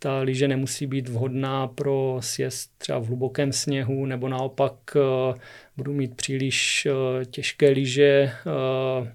ta 0.02 0.20
lyže 0.20 0.48
nemusí 0.48 0.86
být 0.86 1.08
vhodná 1.08 1.66
pro 1.68 2.16
sjezd 2.20 2.78
třeba 2.78 2.98
v 2.98 3.06
hlubokém 3.06 3.52
sněhu, 3.52 4.06
nebo 4.06 4.28
naopak 4.28 4.72
uh, 4.94 5.34
budu 5.76 5.92
mít 5.92 6.16
příliš 6.16 6.88
uh, 6.90 7.24
těžké 7.24 7.68
lyže 7.68 8.32
uh, 8.46 9.08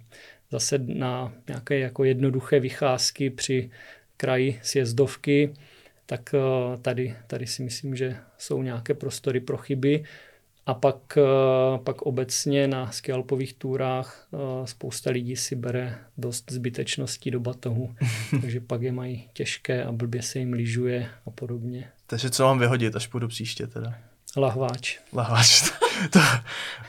zase 0.51 0.77
na 0.77 1.33
nějaké 1.47 1.79
jako 1.79 2.03
jednoduché 2.03 2.59
vycházky 2.59 3.29
při 3.29 3.69
kraji 4.17 4.59
sjezdovky, 4.63 5.53
tak 6.05 6.35
tady, 6.81 7.15
tady 7.27 7.47
si 7.47 7.63
myslím, 7.63 7.95
že 7.95 8.17
jsou 8.37 8.63
nějaké 8.63 8.93
prostory 8.93 9.39
pro 9.39 9.57
chyby. 9.57 10.03
A 10.67 10.73
pak, 10.73 11.17
eh, 11.17 11.77
pak 11.83 12.01
obecně 12.01 12.67
na 12.67 12.91
skialpových 12.91 13.53
túrách 13.53 14.27
eh, 14.33 14.37
spousta 14.67 15.11
lidí 15.11 15.35
si 15.35 15.55
bere 15.55 15.97
dost 16.17 16.51
zbytečností 16.51 17.31
do 17.31 17.39
batohu, 17.39 17.95
takže 18.41 18.59
pak 18.59 18.81
je 18.81 18.91
mají 18.91 19.29
těžké 19.33 19.83
a 19.83 19.91
blbě 19.91 20.21
se 20.21 20.39
jim 20.39 20.53
lyžuje 20.53 21.09
a 21.27 21.31
podobně. 21.31 21.89
Takže 22.07 22.29
co 22.29 22.43
mám 22.43 22.59
vyhodit, 22.59 22.95
až 22.95 23.07
půjdu 23.07 23.27
příště 23.27 23.67
teda? 23.67 23.93
Lahváč. 24.37 24.99
Lahváč. 25.13 25.71
to, 26.09 26.19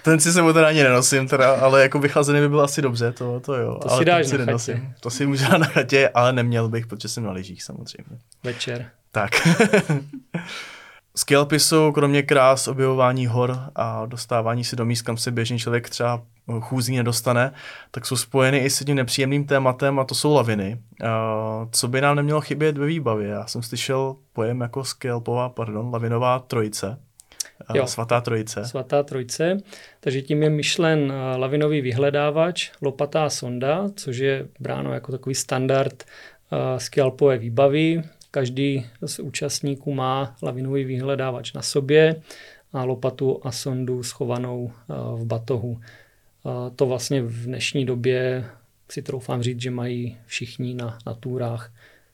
ten 0.05 0.21
si 0.21 0.43
mu 0.43 0.53
teda 0.53 0.67
ani 0.69 0.83
nenosím, 0.83 1.29
teda, 1.29 1.55
ale 1.55 1.83
jako 1.83 1.99
vychlazený 1.99 2.41
by 2.41 2.49
byl 2.49 2.61
asi 2.61 2.83
dobře, 2.83 3.13
to, 3.13 3.41
to 3.41 3.55
jo. 3.55 3.79
To 3.83 3.91
ale 3.91 3.99
si 3.99 4.05
dáš 4.05 4.33
na 4.33 4.39
nenosím. 4.39 4.75
chatě. 4.75 4.95
To 5.01 5.11
si 5.11 5.27
můžu 5.27 5.59
na 5.59 5.67
chatě, 5.67 6.09
ale 6.09 6.33
neměl 6.33 6.69
bych, 6.69 6.87
protože 6.87 7.09
jsem 7.09 7.25
na 7.25 7.33
lyžích 7.33 7.63
samozřejmě. 7.63 8.19
Večer. 8.45 8.91
Tak. 9.13 9.31
Jsou 11.59 11.93
kromě 11.93 12.23
krás 12.23 12.69
objevování 12.69 13.27
hor 13.27 13.59
a 13.75 14.07
dostávání 14.07 14.65
se 14.65 14.77
do 14.77 14.85
míst, 14.85 15.03
kam 15.03 15.17
se 15.17 15.31
běžný 15.31 15.59
člověk 15.59 15.89
třeba 15.91 16.23
chůzí 16.61 16.97
nedostane, 16.97 17.53
tak 17.91 18.07
jsou 18.07 18.17
spojeny 18.17 18.59
i 18.59 18.71
s 18.71 18.85
tím 18.85 18.97
nepříjemným 18.97 19.47
tématem 19.47 19.99
a 19.99 20.05
to 20.05 20.15
jsou 20.15 20.35
laviny. 20.35 20.79
Co 21.71 21.89
by 21.89 22.01
nám 22.01 22.17
nemělo 22.17 22.41
chybět 22.41 22.79
ve 22.79 22.87
výbavě? 22.87 23.29
Já 23.29 23.47
jsem 23.47 23.63
slyšel 23.63 24.17
pojem 24.33 24.61
jako 24.61 24.85
scalpová, 24.85 25.49
pardon, 25.49 25.91
lavinová 25.93 26.39
trojice. 26.39 26.99
Jo, 27.75 27.87
svatá 27.87 28.21
trojice. 28.21 28.65
Svatá 28.65 29.03
trojice. 29.03 29.59
Takže 30.01 30.23
tím 30.23 30.43
je 30.43 30.51
myšlen 30.51 31.13
lavinový 31.37 31.81
vyhledávač, 31.81 32.71
lopatá 32.83 33.31
sonda, 33.31 33.85
což 33.97 34.17
je 34.17 34.49
bráno 34.61 34.95
jako 34.95 35.13
takový 35.13 35.35
standard 35.35 36.05
scalpové 36.79 37.39
výbavy. 37.39 38.03
Každý 38.37 38.87
z 39.07 39.19
účastníků 39.19 39.95
má 39.95 40.37
lavinový 40.43 40.85
vyhledávač 40.85 41.53
na 41.53 41.63
sobě 41.63 42.23
a 42.73 42.85
lopatu 42.85 43.41
a 43.43 43.53
sondu 43.53 44.03
schovanou 44.03 44.73
eh, 44.73 44.95
v 45.17 45.25
batohu. 45.25 45.81
To 46.77 46.87
vlastně 46.87 47.23
v 47.23 47.45
dnešní 47.45 47.85
době 47.87 48.45
si 48.91 49.03
troufám 49.03 49.43
říct, 49.43 49.61
že 49.61 49.71
mají 49.71 50.17
všichni 50.27 50.75
na, 50.75 50.99
na 51.07 51.15
túrách. 51.15 51.73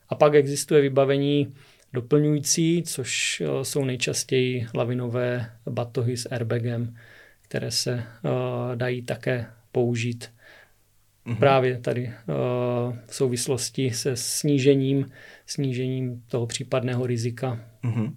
A 0.09 0.15
pak 0.15 0.35
existuje 0.35 0.81
vybavení 0.81 1.55
doplňující, 1.93 2.83
což 2.83 3.41
eh, 3.41 3.65
jsou 3.65 3.85
nejčastěji 3.85 4.67
lavinové 4.75 5.51
batohy 5.71 6.17
s 6.17 6.29
airbagem, 6.31 6.97
které 7.43 7.71
se 7.71 8.03
dají 8.75 9.03
také 9.03 9.47
použít 9.73 10.31
mm-hmm. 11.27 11.37
právě 11.37 11.79
tady 11.79 12.07
uh, 12.07 12.95
v 13.07 13.15
souvislosti 13.15 13.91
se 13.91 14.17
snížením, 14.17 15.11
snížením 15.47 16.23
toho 16.29 16.47
případného 16.47 17.07
rizika. 17.07 17.61
Mm-hmm. 17.85 18.13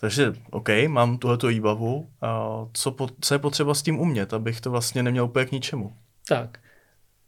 Takže 0.00 0.32
OK, 0.50 0.68
mám 0.88 1.18
tuhleto 1.18 1.46
výbavu. 1.46 2.08
A 2.20 2.50
co, 2.72 2.90
po, 2.90 3.08
co 3.20 3.34
je 3.34 3.38
potřeba 3.38 3.74
s 3.74 3.82
tím 3.82 4.00
umět, 4.00 4.34
abych 4.34 4.60
to 4.60 4.70
vlastně 4.70 5.02
neměl 5.02 5.24
úplně 5.24 5.46
k 5.46 5.52
ničemu? 5.52 5.92
Tak, 6.28 6.58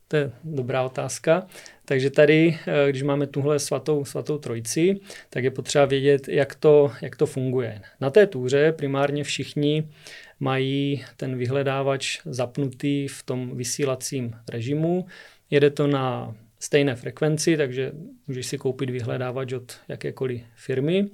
to 0.09 0.17
je 0.17 0.33
dobrá 0.45 0.83
otázka. 0.83 1.47
Takže 1.85 2.11
tady, 2.11 2.59
eh, 2.67 2.91
když 2.91 3.03
máme 3.03 3.27
tuhle 3.27 3.59
svatou, 3.59 4.05
svatou 4.05 4.39
trojici, 4.39 5.01
tak 5.31 5.45
je 5.45 5.51
potřeba 5.51 5.85
vědět, 5.85 6.29
jak 6.29 6.55
to, 6.55 6.93
jak 7.03 7.17
to 7.17 7.27
funguje. 7.27 7.83
Na 8.01 8.11
té 8.11 8.27
túře 8.27 8.73
primárně 8.73 9.25
všichni 9.25 9.89
mají 10.43 11.05
ten 11.17 11.39
vyhledávač 11.39 12.21
zapnutý 12.25 13.09
v 13.09 13.23
tom 13.23 13.57
vysílacím 13.57 14.35
režimu. 14.49 15.07
Jede 15.51 15.71
to 15.71 15.87
na 15.87 16.35
stejné 16.59 16.95
frekvenci, 16.95 17.57
takže 17.57 17.93
můžeš 18.27 18.47
si 18.47 18.59
koupit 18.59 18.91
vyhledávač 18.91 19.53
od 19.53 19.73
jakékoliv 19.89 20.43
firmy. 20.55 21.11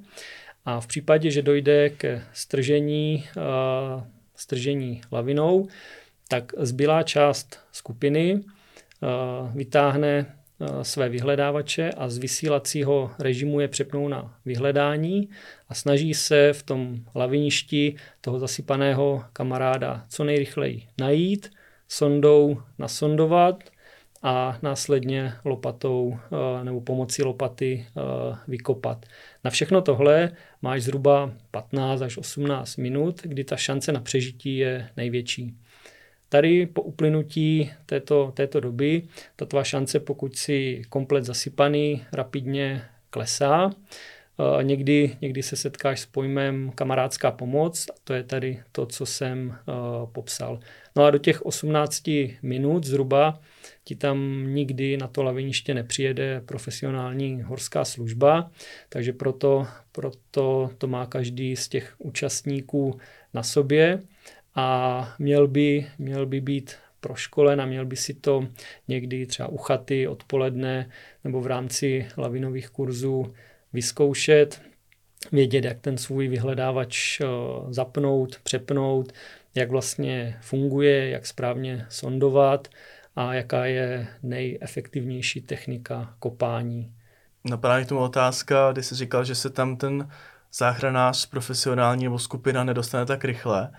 A 0.64 0.80
v 0.80 0.87
případě, 0.87 1.30
že 1.30 1.42
dojde 1.42 1.90
ke 1.90 2.23
stržení, 2.32 3.25
uh, 3.37 4.02
stržení 4.35 5.00
lavinou, 5.12 5.68
tak 6.28 6.52
zbylá 6.58 7.02
část 7.02 7.61
skupiny 7.73 8.35
uh, 8.35 9.52
vytáhne 9.56 10.38
své 10.83 11.09
vyhledávače 11.09 11.91
a 11.91 12.09
z 12.09 12.19
vysílacího 12.19 13.11
režimu 13.19 13.61
je 13.61 13.69
přepnou 13.69 14.09
na 14.09 14.35
vyhledání 14.45 15.29
a 15.69 15.75
snaží 15.75 16.15
se 16.15 16.53
v 16.53 16.62
tom 16.62 16.97
laviništi 17.15 17.95
toho 18.21 18.38
zasypaného 18.38 19.25
kamaráda 19.33 20.05
co 20.09 20.25
nejrychleji 20.25 20.87
najít, 20.99 21.50
sondou 21.88 22.62
nasondovat 22.79 23.65
a 24.23 24.59
následně 24.62 25.33
lopatou 25.45 26.19
eh, 26.19 26.65
nebo 26.65 26.81
pomocí 26.81 27.23
lopaty 27.23 27.87
eh, 27.87 28.00
vykopat. 28.49 29.07
Na 29.45 29.50
všechno 29.50 29.83
tohle 29.83 30.31
máš 30.62 30.83
zhruba 30.83 31.33
15 31.50 32.03
až 32.03 32.17
18 32.17 32.77
minut, 32.77 33.21
kdy 33.23 33.45
ta 33.45 33.57
šance 33.57 33.93
na 33.93 34.00
přežití 34.00 34.57
je 34.57 34.88
největší. 34.97 35.55
Tady 36.28 36.66
po 36.66 36.82
uplynutí 36.82 37.70
této, 37.87 38.32
této 38.37 38.61
doby 38.61 39.02
ta 39.37 39.47
tvá 39.47 39.64
šance, 39.64 40.00
pokud 40.00 40.37
si 40.37 40.82
komplet 40.88 41.25
zasypaný, 41.25 42.04
rapidně 42.12 42.82
klesá. 43.11 43.70
Eh, 44.40 44.64
někdy, 44.64 45.16
někdy 45.20 45.42
se 45.42 45.56
setkáš 45.56 46.00
s 46.00 46.06
pojmem 46.06 46.73
kamarádská 46.75 47.30
pomoc, 47.30 47.87
a 47.90 47.94
to 48.04 48.14
je 48.14 48.23
tady 48.23 48.62
to, 48.73 48.87
co 48.87 49.06
jsem 49.06 49.49
uh, 49.49 50.11
popsal. 50.12 50.61
No 50.97 51.04
a 51.04 51.11
do 51.11 51.18
těch 51.18 51.47
18 51.47 52.02
minut 52.42 52.85
zhruba 52.85 53.40
ti 53.85 53.97
tam 53.97 54.47
nikdy 54.47 54.97
na 54.97 55.08
to 55.08 55.23
laviniště 55.23 55.75
nepřijede 55.75 56.40
profesionální 56.40 57.42
horská 57.42 57.85
služba, 57.85 58.50
takže 58.88 59.12
proto, 59.12 59.66
proto 59.92 60.70
to 60.78 60.87
má 60.87 61.06
každý 61.06 61.56
z 61.56 61.68
těch 61.68 61.94
účastníků 61.99 62.99
na 63.35 63.42
sobě 63.42 64.02
a 64.59 65.15
měl 65.19 65.49
by, 65.49 65.87
měl 65.99 66.27
by 66.27 66.41
být 66.41 66.75
proškolen 67.00 67.61
a 67.61 67.67
měl 67.67 67.87
by 67.87 67.97
si 67.97 68.15
to 68.15 68.47
někdy 68.88 69.27
třeba 69.27 69.49
u 69.49 69.57
chaty 69.57 70.09
odpoledne 70.09 70.91
nebo 71.25 71.41
v 71.41 71.47
rámci 71.47 72.09
lavinových 72.17 72.71
kurzů 72.71 73.35
vyzkoušet, 73.73 74.62
vědět, 75.33 75.65
jak 75.65 75.81
ten 75.81 75.99
svůj 75.99 76.29
vyhledávač 76.29 77.21
eh, 77.21 77.27
zapnout, 77.69 78.38
přepnout, 78.43 79.12
jak 79.55 79.71
vlastně 79.71 80.38
funguje, 80.41 81.11
jak 81.11 81.27
správně 81.27 81.87
sondovat 81.88 82.69
a 83.17 83.35
jaká 83.35 83.67
je 83.67 84.07
nejefektivnější 84.23 85.41
technika 85.41 86.15
kopání. 86.19 86.93
No 87.45 87.59
právě 87.59 87.85
k 87.85 87.88
tomu 87.88 88.00
otázka, 88.00 88.73
kdy 88.73 88.83
jsi 88.83 88.95
říkal, 88.95 89.25
že 89.25 89.35
se 89.35 89.50
tam 89.50 89.77
ten 89.77 90.09
záchranář 90.53 91.27
profesionální 91.27 92.05
nebo 92.05 92.19
skupina 92.19 92.65
nedostane 92.65 93.07
tak 93.07 93.25
rychle. 93.25 93.71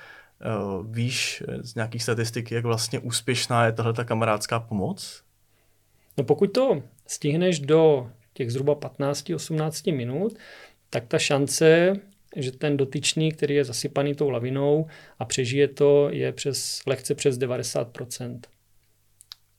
Uh, 0.45 0.85
víš 0.95 1.43
z 1.61 1.75
nějakých 1.75 2.03
statistik, 2.03 2.51
jak 2.51 2.65
vlastně 2.65 2.99
úspěšná 2.99 3.65
je 3.65 3.71
tahle 3.71 4.05
kamarádská 4.05 4.59
pomoc? 4.59 5.23
No 6.17 6.23
pokud 6.23 6.47
to 6.47 6.83
stihneš 7.07 7.59
do 7.59 8.11
těch 8.33 8.51
zhruba 8.51 8.75
15-18 8.75 9.95
minut, 9.95 10.37
tak 10.89 11.07
ta 11.07 11.19
šance, 11.19 11.93
že 12.35 12.51
ten 12.51 12.77
dotyčný, 12.77 13.31
který 13.31 13.55
je 13.55 13.65
zasypaný 13.65 14.15
tou 14.15 14.29
lavinou 14.29 14.87
a 15.19 15.25
přežije 15.25 15.67
to, 15.67 16.09
je 16.11 16.31
přes 16.31 16.81
lehce 16.85 17.15
přes 17.15 17.37
90%. 17.37 18.39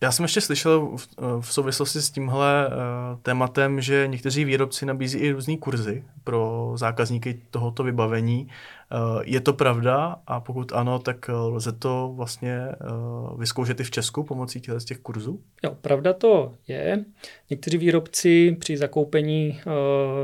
Já 0.03 0.13
jsem 0.13 0.25
ještě 0.25 0.41
slyšel 0.41 0.97
v, 0.97 1.09
v 1.41 1.53
souvislosti 1.53 2.03
s 2.03 2.11
tímhle 2.11 2.69
uh, 2.69 2.75
tématem, 3.23 3.81
že 3.81 4.07
někteří 4.07 4.45
výrobci 4.45 4.87
nabízí 4.87 5.19
i 5.19 5.33
různé 5.33 5.57
kurzy 5.57 6.05
pro 6.25 6.73
zákazníky 6.75 7.43
tohoto 7.51 7.83
vybavení. 7.83 8.49
Uh, 8.93 9.23
je 9.25 9.41
to 9.41 9.53
pravda 9.53 10.17
a 10.27 10.41
pokud 10.41 10.73
ano, 10.73 10.99
tak 10.99 11.29
lze 11.29 11.73
to 11.73 12.13
vlastně 12.17 12.69
uh, 12.69 13.41
vyzkoušet 13.41 13.81
i 13.81 13.85
v 13.85 13.91
Česku 13.91 14.25
pomocí 14.25 14.61
těch, 14.61 14.85
těch 14.85 14.99
kurzů? 14.99 15.41
Jo, 15.65 15.77
pravda 15.81 16.13
to 16.13 16.55
je. 16.69 17.05
Někteří 17.51 17.79
výrobci 17.79 18.57
při 18.61 18.77
zakoupení 18.77 19.61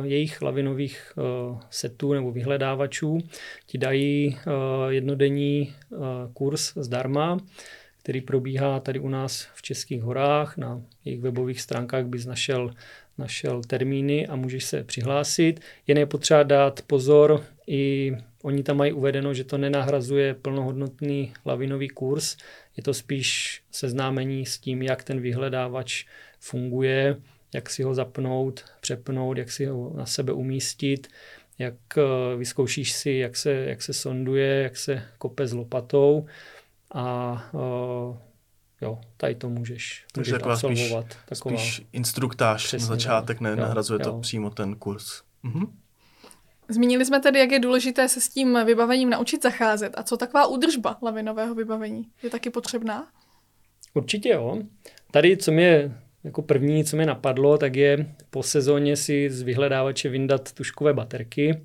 jejich 0.02 0.42
lavinových 0.42 1.12
setů 1.71 2.14
nebo 2.14 2.33
vyhledávačů 2.33 3.18
ti 3.66 3.78
dají 3.78 4.38
jednodenní 4.88 5.75
kurz 6.35 6.73
zdarma 6.76 7.38
který 8.07 8.21
probíhá 8.21 8.81
tady 8.81 8.99
u 8.99 9.09
nás 9.09 9.49
v 9.55 9.63
Českých 9.63 10.03
horách. 10.03 10.57
Na 10.57 10.83
jejich 11.05 11.21
webových 11.21 11.61
stránkách 11.61 12.05
bys 12.05 12.27
našel, 12.27 12.71
našel 13.19 13.63
termíny 13.63 14.27
a 14.27 14.37
můžeš 14.37 14.65
se 14.65 14.85
přihlásit. 14.85 15.61
Jen 15.87 15.99
je 15.99 16.07
potřeba 16.07 16.43
dát 16.43 16.83
pozor, 16.87 17.45
i 17.67 18.13
oni 18.43 18.63
tam 18.63 18.77
mají 18.77 18.93
uvedeno, 18.93 19.35
že 19.35 19.45
to 19.45 19.59
nenahrazuje 19.59 20.35
plnohodnotný 20.35 21.33
lavinový 21.47 21.89
kurz, 21.89 22.37
je 22.77 22.83
to 22.83 22.95
spíš 22.95 23.63
seznámení 23.71 24.47
s 24.47 24.59
tím, 24.59 24.83
jak 24.83 25.05
ten 25.05 25.21
vyhledávač 25.21 26.05
funguje, 26.41 27.17
jak 27.55 27.71
si 27.71 27.83
ho 27.83 27.95
zapnout, 27.95 28.65
přepnout, 28.81 29.39
jak 29.39 29.51
si 29.51 29.67
ho 29.67 29.93
na 29.97 30.07
sebe 30.07 30.33
umístit, 30.33 31.09
jak 31.59 31.75
eh, 31.99 32.37
vyzkoušíš 32.37 32.93
si, 32.93 33.11
jak 33.11 33.37
se, 33.37 33.53
jak 33.53 33.83
se 33.83 33.93
sonduje, 33.93 34.63
jak 34.63 34.77
se 34.77 35.03
kope 35.19 35.47
s 35.47 35.53
lopatou 35.53 36.27
a 36.97 37.33
uh, 37.53 38.17
jo, 38.81 39.00
tady 39.17 39.35
to 39.35 39.49
můžeš, 39.49 40.07
Takže 40.12 40.33
můžeš 40.33 40.47
absolvovat. 40.53 41.12
Spíš, 41.12 41.26
taková, 41.26 41.57
spíš 41.57 41.83
instruktáž 41.93 42.73
na 42.73 42.79
začátek, 42.79 43.41
ne, 43.41 43.57
nahrazuje 43.57 43.99
to 43.99 44.21
přímo 44.21 44.50
ten 44.50 44.76
kurz. 44.76 45.23
Mhm. 45.43 45.67
Zmínili 46.69 47.05
jsme 47.05 47.21
tedy, 47.21 47.38
jak 47.38 47.50
je 47.50 47.61
důležité 47.61 48.09
se 48.09 48.21
s 48.21 48.29
tím 48.29 48.59
vybavením 48.65 49.11
naučit 49.11 49.43
zacházet. 49.43 49.99
A 49.99 50.03
co 50.03 50.17
taková 50.17 50.47
údržba 50.47 50.99
lavinového 51.03 51.55
vybavení? 51.55 52.07
Je 52.23 52.31
taky 52.31 52.50
potřebná? 52.50 53.07
Určitě 53.95 54.29
jo. 54.29 54.59
Tady, 55.11 55.37
co 55.37 55.53
mě 55.53 55.97
jako 56.25 56.43
první, 56.43 56.85
co 56.85 56.97
mě 56.97 57.07
napadlo, 57.07 57.59
tak 57.59 57.76
je 57.76 58.15
po 58.31 58.43
sezóně 58.43 58.97
si 58.97 59.31
z 59.31 59.43
vyhledávače 59.43 60.09
vyndat 60.09 60.53
tuškové 60.53 60.93
baterky 60.93 61.61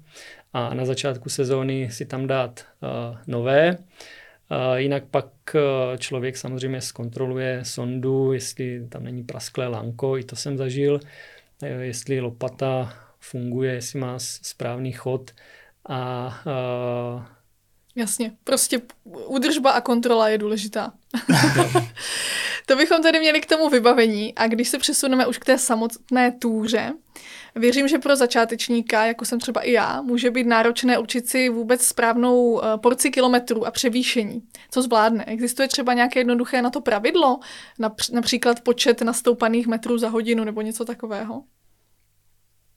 a 0.54 0.74
na 0.74 0.86
začátku 0.86 1.30
sezóny 1.30 1.90
si 1.92 2.06
tam 2.06 2.28
dát 2.28 2.66
uh, 2.82 3.18
nové. 3.28 3.78
Jinak 4.76 5.04
pak 5.12 5.28
eh, 5.56 5.98
člověk 5.98 6.38
samozřejmě 6.38 6.82
zkontroluje 6.82 7.60
sondu, 7.66 8.34
jestli 8.34 8.88
tam 8.90 9.04
není 9.04 9.24
prasklé 9.24 9.68
lanko, 9.68 10.18
i 10.18 10.24
to 10.24 10.36
jsem 10.36 10.58
zažil, 10.58 11.00
eh, 11.64 11.68
jestli 11.68 12.22
lopata 12.22 12.94
funguje, 13.20 13.74
jestli 13.74 14.00
má 14.00 14.20
správný 14.20 14.92
chod 14.92 15.32
a 15.90 16.28
uh... 17.16 17.24
Jasně, 17.96 18.32
prostě 18.44 18.82
údržba 19.04 19.72
a 19.72 19.82
kontrola 19.82 20.30
je 20.30 20.38
důležitá. 20.38 20.94
to 22.66 22.76
bychom 22.76 23.02
tedy 23.02 23.20
měli 23.20 23.42
k 23.42 23.46
tomu 23.46 23.70
vybavení 23.70 24.36
a 24.36 24.48
když 24.48 24.70
se 24.70 24.80
přesuneme 24.80 25.28
už 25.28 25.38
k 25.38 25.46
té 25.46 25.58
samotné 25.58 26.32
túře, 26.32 26.94
Věřím, 27.56 27.88
že 27.88 27.98
pro 27.98 28.16
začátečníka, 28.16 29.06
jako 29.06 29.26
jsem 29.26 29.40
třeba 29.40 29.62
i 29.62 29.72
já, 29.72 30.02
může 30.02 30.32
být 30.32 30.48
náročné 30.48 30.98
určit 30.98 31.30
si 31.30 31.50
vůbec 31.50 31.86
správnou 31.86 32.64
eh, 32.64 32.78
porci 32.78 33.12
kilometrů 33.12 33.66
a 33.66 33.72
převýšení. 33.72 34.42
Co 34.72 34.82
zvládne? 34.82 35.26
Existuje 35.26 35.68
třeba 35.68 35.94
nějaké 35.94 36.20
jednoduché 36.20 36.62
na 36.62 36.70
to 36.70 36.82
pravidlo? 36.82 37.40
Například 38.12 38.62
počet 38.62 39.02
nastoupaných 39.02 39.68
metrů 39.68 39.98
za 39.98 40.10
hodinu 40.10 40.44
nebo 40.44 40.62
něco 40.62 40.86
takového? 40.86 41.44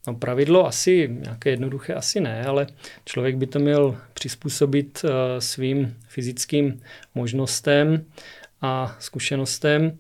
No 0.07 0.15
pravidlo 0.15 0.67
asi, 0.67 1.09
nějaké 1.11 1.51
jednoduché 1.51 1.95
asi 1.95 2.21
ne, 2.21 2.45
ale 2.45 2.67
člověk 3.05 3.37
by 3.37 3.47
to 3.47 3.59
měl 3.59 3.99
přizpůsobit 4.15 5.05
uh, 5.05 5.11
svým 5.39 5.97
fyzickým 6.09 6.83
možnostem 7.15 8.05
a 8.61 8.97
zkušenostem. 8.99 9.99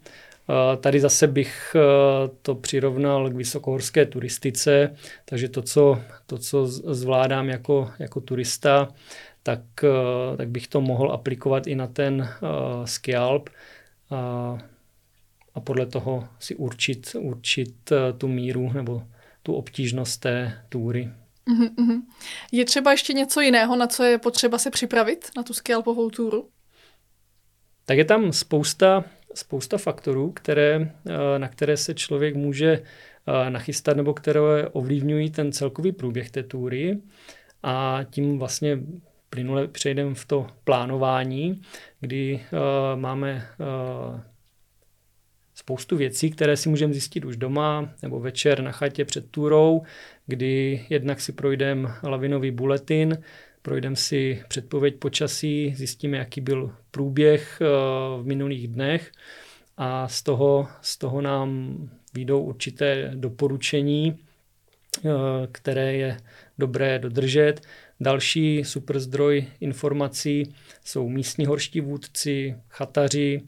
Tady 0.80 1.00
zase 1.00 1.26
bych 1.26 1.76
eh, 1.76 2.28
to 2.42 2.54
přirovnal 2.54 3.30
k 3.30 3.34
vysokohorské 3.34 4.06
turistice, 4.06 4.96
takže 5.24 5.48
to, 5.48 5.62
co, 5.62 6.00
to, 6.26 6.38
co 6.38 6.66
zvládám 6.66 7.48
jako, 7.48 7.90
jako 7.98 8.20
turista, 8.20 8.88
tak, 9.42 9.60
eh, 9.84 10.36
tak 10.36 10.48
bych 10.48 10.68
to 10.68 10.80
mohl 10.80 11.12
aplikovat 11.12 11.66
i 11.66 11.74
na 11.74 11.86
ten 11.86 12.20
uh, 12.20 12.84
skialp 12.84 13.50
a, 14.10 14.58
a 15.54 15.60
podle 15.60 15.86
toho 15.86 16.28
si 16.38 16.54
určit, 16.54 17.16
určit 17.18 17.92
tu 18.18 18.28
míru 18.28 18.72
nebo 18.72 19.02
tu 19.42 19.54
obtížnost 19.54 20.20
té 20.20 20.64
túry. 20.68 21.10
Uh-huh. 21.48 22.02
Je 22.52 22.64
třeba 22.64 22.90
ještě 22.90 23.12
něco 23.12 23.40
jiného, 23.40 23.76
na 23.76 23.86
co 23.86 24.02
je 24.02 24.18
potřeba 24.18 24.58
se 24.58 24.70
připravit 24.70 25.30
na 25.36 25.42
tu 25.42 25.52
skialpovou 25.52 26.10
túru? 26.10 26.48
Tak 27.84 27.98
je 27.98 28.04
tam 28.04 28.32
spousta 28.32 29.04
spousta 29.34 29.78
faktorů, 29.78 30.30
které, 30.30 30.92
eh, 31.06 31.38
na 31.38 31.48
které 31.48 31.76
se 31.76 31.94
člověk 31.94 32.34
může 32.36 32.72
eh, 32.72 33.50
nachystat 33.50 33.96
nebo 33.96 34.14
které 34.14 34.40
ovlivňují 34.72 35.30
ten 35.30 35.52
celkový 35.52 35.92
průběh 35.92 36.30
té 36.30 36.42
tury 36.42 36.98
a 37.62 38.00
tím 38.10 38.38
vlastně 38.38 38.78
plynule 39.30 39.68
přejdeme 39.68 40.14
v 40.14 40.24
to 40.24 40.46
plánování, 40.64 41.62
kdy 42.00 42.40
uh, 42.52 43.00
máme 43.00 43.46
spoustu 45.54 45.96
věcí, 45.96 46.30
které 46.30 46.56
si 46.56 46.68
můžeme 46.68 46.92
zjistit 46.92 47.24
už 47.24 47.36
doma 47.36 47.90
nebo 48.02 48.20
večer 48.20 48.62
na 48.62 48.72
chatě 48.72 49.04
před 49.04 49.30
turou, 49.30 49.82
kdy 50.26 50.86
jednak 50.90 51.20
si 51.20 51.32
projdeme 51.32 51.88
lavinový 52.02 52.50
buletin, 52.50 53.18
projdeme 53.64 53.96
si 53.96 54.42
předpověď 54.48 54.96
počasí, 54.96 55.74
zjistíme, 55.76 56.16
jaký 56.16 56.40
byl 56.40 56.74
průběh 56.90 57.58
eh, 57.60 57.66
v 58.22 58.22
minulých 58.24 58.68
dnech 58.68 59.12
a 59.76 60.08
z 60.08 60.22
toho, 60.22 60.68
z 60.82 60.98
toho 60.98 61.20
nám 61.20 61.76
výjdou 62.14 62.42
určité 62.42 63.10
doporučení, 63.14 64.18
eh, 64.96 65.10
které 65.52 65.94
je 65.94 66.16
dobré 66.58 66.98
dodržet. 66.98 67.60
Další 68.00 68.64
super 68.64 69.00
zdroj 69.00 69.46
informací 69.60 70.54
jsou 70.84 71.08
místní 71.08 71.46
horští 71.46 71.80
vůdci, 71.80 72.56
chataři, 72.68 73.42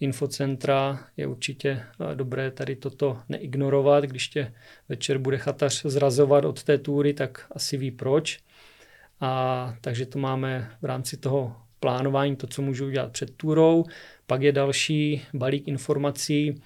infocentra. 0.00 1.04
Je 1.16 1.26
určitě 1.26 1.70
eh, 1.70 2.14
dobré 2.14 2.50
tady 2.50 2.76
toto 2.76 3.18
neignorovat. 3.28 4.04
Když 4.04 4.28
tě 4.28 4.52
večer 4.88 5.18
bude 5.18 5.38
chatař 5.38 5.82
zrazovat 5.84 6.44
od 6.44 6.62
té 6.62 6.78
túry, 6.78 7.14
tak 7.14 7.46
asi 7.50 7.76
ví 7.76 7.90
proč. 7.90 8.38
A 9.20 9.74
takže 9.80 10.06
to 10.06 10.18
máme 10.18 10.70
v 10.82 10.84
rámci 10.84 11.16
toho 11.16 11.56
plánování, 11.80 12.36
to, 12.36 12.46
co 12.46 12.62
můžu 12.62 12.86
udělat 12.86 13.12
před 13.12 13.36
turou. 13.36 13.84
Pak 14.26 14.42
je 14.42 14.52
další 14.52 15.22
balík 15.34 15.68
informací, 15.68 16.62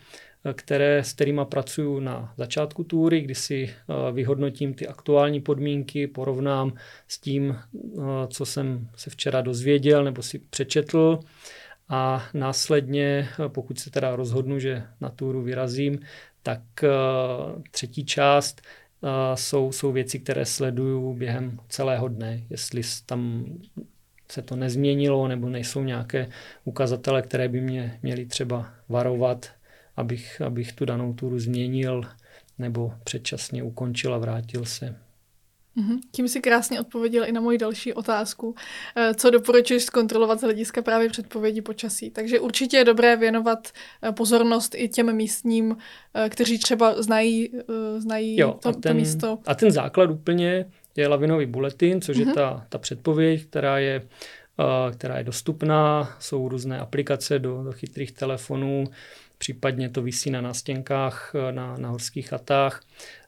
které, 0.52 1.04
s 1.04 1.12
kterými 1.12 1.40
pracuju 1.44 2.00
na 2.00 2.34
začátku 2.36 2.84
túry, 2.84 3.20
kdy 3.20 3.34
si 3.34 3.70
eh, 3.70 4.12
vyhodnotím 4.12 4.74
ty 4.74 4.88
aktuální 4.88 5.40
podmínky, 5.40 6.06
porovnám 6.06 6.72
s 7.08 7.18
tím, 7.18 7.56
eh, 7.56 8.00
co 8.28 8.46
jsem 8.46 8.88
se 8.96 9.10
včera 9.10 9.40
dozvěděl 9.40 10.04
nebo 10.04 10.22
si 10.22 10.38
přečetl 10.38 11.20
a 11.88 12.24
následně, 12.34 13.28
eh, 13.44 13.48
pokud 13.48 13.78
se 13.78 13.90
teda 13.90 14.16
rozhodnu, 14.16 14.58
že 14.58 14.82
na 15.00 15.08
túru 15.08 15.42
vyrazím, 15.42 15.98
tak 16.42 16.60
třetí 17.70 18.04
část 18.04 18.62
jsou, 19.34 19.72
jsou 19.72 19.92
věci, 19.92 20.18
které 20.18 20.46
sleduju 20.46 21.14
během 21.14 21.58
celého 21.68 22.08
dne. 22.08 22.42
Jestli 22.50 22.82
tam 23.06 23.44
se 24.32 24.42
to 24.42 24.56
nezměnilo 24.56 25.28
nebo 25.28 25.48
nejsou 25.48 25.82
nějaké 25.84 26.28
ukazatele, 26.64 27.22
které 27.22 27.48
by 27.48 27.60
mě 27.60 27.98
měly 28.02 28.26
třeba 28.26 28.74
varovat, 28.88 29.50
abych, 29.96 30.40
abych 30.40 30.72
tu 30.72 30.84
danou 30.84 31.14
turu 31.14 31.38
změnil 31.38 32.02
nebo 32.58 32.92
předčasně 33.04 33.62
ukončil 33.62 34.14
a 34.14 34.18
vrátil 34.18 34.64
se. 34.64 34.96
Mhm. 35.76 36.00
Tím 36.10 36.28
si 36.28 36.40
krásně 36.40 36.80
odpověděl 36.80 37.24
i 37.28 37.32
na 37.32 37.40
moji 37.40 37.58
další 37.58 37.92
otázku. 37.92 38.54
Eh, 38.96 39.14
co 39.14 39.30
doporučuješ 39.30 39.84
zkontrolovat 39.84 40.40
z 40.40 40.42
hlediska 40.42 40.82
právě 40.82 41.08
předpovědi 41.08 41.62
počasí? 41.62 42.10
Takže 42.10 42.40
určitě 42.40 42.76
je 42.76 42.84
dobré 42.84 43.16
věnovat 43.16 43.68
eh, 44.02 44.12
pozornost 44.12 44.74
i 44.78 44.88
těm 44.88 45.12
místním, 45.12 45.76
eh, 46.14 46.28
kteří 46.28 46.58
třeba 46.58 47.02
znají, 47.02 47.50
znají 47.98 48.40
jo, 48.40 48.58
to, 48.62 48.68
a 48.68 48.72
ten, 48.72 48.82
to 48.82 48.94
místo. 48.94 49.38
A 49.46 49.54
ten 49.54 49.70
základ 49.70 50.10
úplně 50.10 50.66
je 50.96 51.08
lavinový 51.08 51.46
bulletin, 51.46 52.00
což 52.00 52.16
mm-hmm. 52.16 52.28
je 52.28 52.34
ta, 52.34 52.66
ta 52.68 52.78
předpověď, 52.78 53.44
která 53.44 53.78
je, 53.78 54.02
která 54.92 55.18
je 55.18 55.24
dostupná. 55.24 56.16
Jsou 56.20 56.48
různé 56.48 56.78
aplikace 56.78 57.38
do, 57.38 57.62
do 57.62 57.72
chytrých 57.72 58.12
telefonů, 58.12 58.84
případně 59.38 59.88
to 59.88 60.02
vysí 60.02 60.30
na 60.30 60.40
nástěnkách 60.40 61.34
na, 61.50 61.76
na 61.76 61.88
horských 61.88 62.28
chatách. 62.28 62.80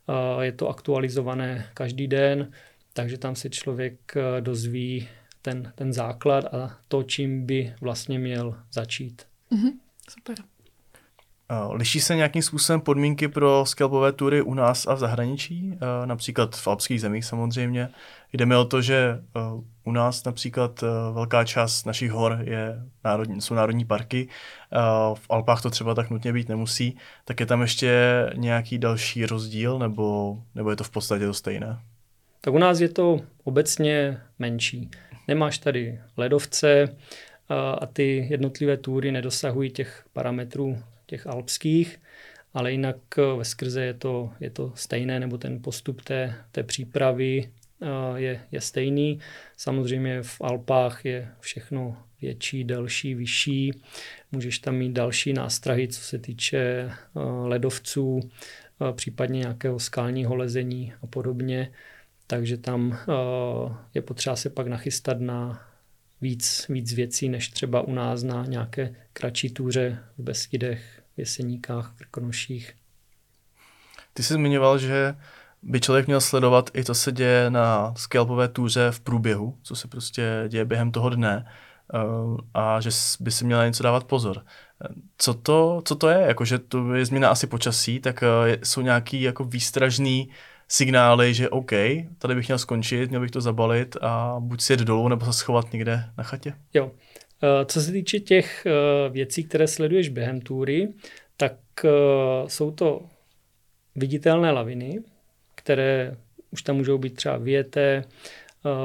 Uh, 0.08 0.40
je 0.40 0.52
to 0.52 0.68
aktualizované 0.68 1.70
každý 1.74 2.06
den, 2.06 2.52
takže 2.92 3.18
tam 3.18 3.36
se 3.36 3.50
člověk 3.50 4.14
dozví 4.40 5.08
ten, 5.42 5.72
ten 5.74 5.92
základ 5.92 6.44
a 6.54 6.78
to, 6.88 7.02
čím 7.02 7.46
by 7.46 7.74
vlastně 7.80 8.18
měl 8.18 8.62
začít. 8.72 9.22
Mm-hmm. 9.52 9.72
Super. 10.10 10.36
Liší 11.70 12.00
se 12.00 12.16
nějakým 12.16 12.42
způsobem 12.42 12.80
podmínky 12.80 13.28
pro 13.28 13.66
skelpové 13.66 14.12
tury 14.12 14.42
u 14.42 14.54
nás 14.54 14.86
a 14.86 14.94
v 14.94 14.98
zahraničí? 14.98 15.78
Například 16.04 16.56
v 16.56 16.68
alpských 16.68 17.00
zemích 17.00 17.24
samozřejmě. 17.24 17.88
Jde 18.32 18.46
mi 18.46 18.56
o 18.56 18.64
to, 18.64 18.82
že 18.82 19.22
u 19.84 19.92
nás 19.92 20.24
například 20.24 20.84
velká 21.12 21.44
část 21.44 21.84
našich 21.84 22.10
hor 22.10 22.38
je 22.40 22.82
národní, 23.04 23.40
jsou 23.40 23.54
národní 23.54 23.84
parky. 23.84 24.28
V 25.14 25.26
Alpách 25.30 25.62
to 25.62 25.70
třeba 25.70 25.94
tak 25.94 26.10
nutně 26.10 26.32
být 26.32 26.48
nemusí. 26.48 26.96
Tak 27.24 27.40
je 27.40 27.46
tam 27.46 27.60
ještě 27.60 27.90
nějaký 28.36 28.78
další 28.78 29.26
rozdíl 29.26 29.78
nebo, 29.78 30.36
nebo 30.54 30.70
je 30.70 30.76
to 30.76 30.84
v 30.84 30.90
podstatě 30.90 31.26
to 31.26 31.34
stejné? 31.34 31.78
Tak 32.40 32.54
u 32.54 32.58
nás 32.58 32.80
je 32.80 32.88
to 32.88 33.20
obecně 33.44 34.20
menší. 34.38 34.90
Nemáš 35.28 35.58
tady 35.58 36.00
ledovce 36.16 36.96
a 37.80 37.86
ty 37.86 38.26
jednotlivé 38.30 38.76
túry 38.76 39.12
nedosahují 39.12 39.70
těch 39.70 40.04
parametrů 40.12 40.78
těch 41.06 41.26
alpských, 41.26 42.00
ale 42.54 42.72
jinak 42.72 42.96
ve 43.38 43.44
skrze 43.44 43.84
je 43.84 43.94
to, 43.94 44.32
je 44.40 44.50
to 44.50 44.72
stejné, 44.74 45.20
nebo 45.20 45.38
ten 45.38 45.62
postup 45.62 46.02
té, 46.02 46.34
té 46.52 46.62
přípravy 46.62 47.50
je, 48.16 48.40
je 48.52 48.60
stejný. 48.60 49.18
Samozřejmě 49.56 50.22
v 50.22 50.40
Alpách 50.40 51.04
je 51.04 51.28
všechno 51.40 51.96
větší, 52.20 52.64
delší, 52.64 53.14
vyšší. 53.14 53.82
Můžeš 54.32 54.58
tam 54.58 54.74
mít 54.74 54.92
další 54.92 55.32
nástrahy, 55.32 55.88
co 55.88 56.00
se 56.00 56.18
týče 56.18 56.90
ledovců, 57.44 58.20
případně 58.92 59.38
nějakého 59.38 59.78
skalního 59.78 60.36
lezení 60.36 60.92
a 61.02 61.06
podobně. 61.06 61.72
Takže 62.26 62.56
tam 62.56 62.98
je 63.94 64.02
potřeba 64.02 64.36
se 64.36 64.50
pak 64.50 64.66
nachystat 64.66 65.20
na 65.20 65.68
víc, 66.20 66.66
víc 66.68 66.92
věcí, 66.92 67.28
než 67.28 67.48
třeba 67.48 67.80
u 67.80 67.92
nás 67.92 68.22
na 68.22 68.44
nějaké 68.44 68.94
kratší 69.12 69.50
túře 69.50 69.98
v 70.18 70.22
Beskydech, 70.22 71.02
v 71.16 71.18
Jeseníkách, 71.18 71.94
Krkonoších. 71.96 72.74
Ty 74.14 74.22
jsi 74.22 74.34
zmiňoval, 74.34 74.78
že 74.78 75.14
by 75.62 75.80
člověk 75.80 76.06
měl 76.06 76.20
sledovat 76.20 76.70
i 76.74 76.84
to, 76.84 76.94
se 76.94 77.12
děje 77.12 77.50
na 77.50 77.94
skelpové 77.96 78.48
túře 78.48 78.90
v 78.90 79.00
průběhu, 79.00 79.58
co 79.62 79.76
se 79.76 79.88
prostě 79.88 80.44
děje 80.48 80.64
během 80.64 80.92
toho 80.92 81.10
dne 81.10 81.46
eh, 81.94 81.98
a 82.54 82.80
že 82.80 82.90
by 83.20 83.30
si 83.30 83.44
měl 83.44 83.66
něco 83.66 83.82
dávat 83.82 84.04
pozor. 84.04 84.44
Co 85.18 85.34
to, 85.34 85.82
co 85.84 85.94
to 85.94 86.08
je? 86.08 86.18
Jakože 86.18 86.58
to 86.58 86.94
je 86.94 87.06
změna 87.06 87.28
asi 87.28 87.46
počasí, 87.46 88.00
tak 88.00 88.22
eh, 88.22 88.58
jsou 88.62 88.80
nějaký 88.80 89.22
jako 89.22 89.44
výstražný 89.44 90.30
signály, 90.68 91.34
že 91.34 91.48
OK, 91.48 91.72
tady 92.18 92.34
bych 92.34 92.48
měl 92.48 92.58
skončit, 92.58 93.08
měl 93.10 93.20
bych 93.20 93.30
to 93.30 93.40
zabalit 93.40 93.96
a 94.00 94.36
buď 94.38 94.60
si 94.60 94.72
jet 94.72 94.80
dolů, 94.80 95.08
nebo 95.08 95.26
se 95.26 95.32
schovat 95.32 95.72
někde 95.72 96.04
na 96.18 96.24
chatě. 96.24 96.52
Jo. 96.74 96.90
Eh, 97.42 97.64
co 97.64 97.80
se 97.80 97.92
týče 97.92 98.20
těch 98.20 98.66
eh, 98.66 99.10
věcí, 99.10 99.44
které 99.44 99.66
sleduješ 99.66 100.08
během 100.08 100.40
túry, 100.40 100.88
tak 101.36 101.54
eh, 101.84 101.88
jsou 102.46 102.70
to 102.70 103.02
viditelné 103.94 104.50
laviny, 104.50 104.98
které 105.54 106.16
už 106.50 106.62
tam 106.62 106.76
můžou 106.76 106.98
být 106.98 107.14
třeba 107.14 107.36
věté, 107.36 108.04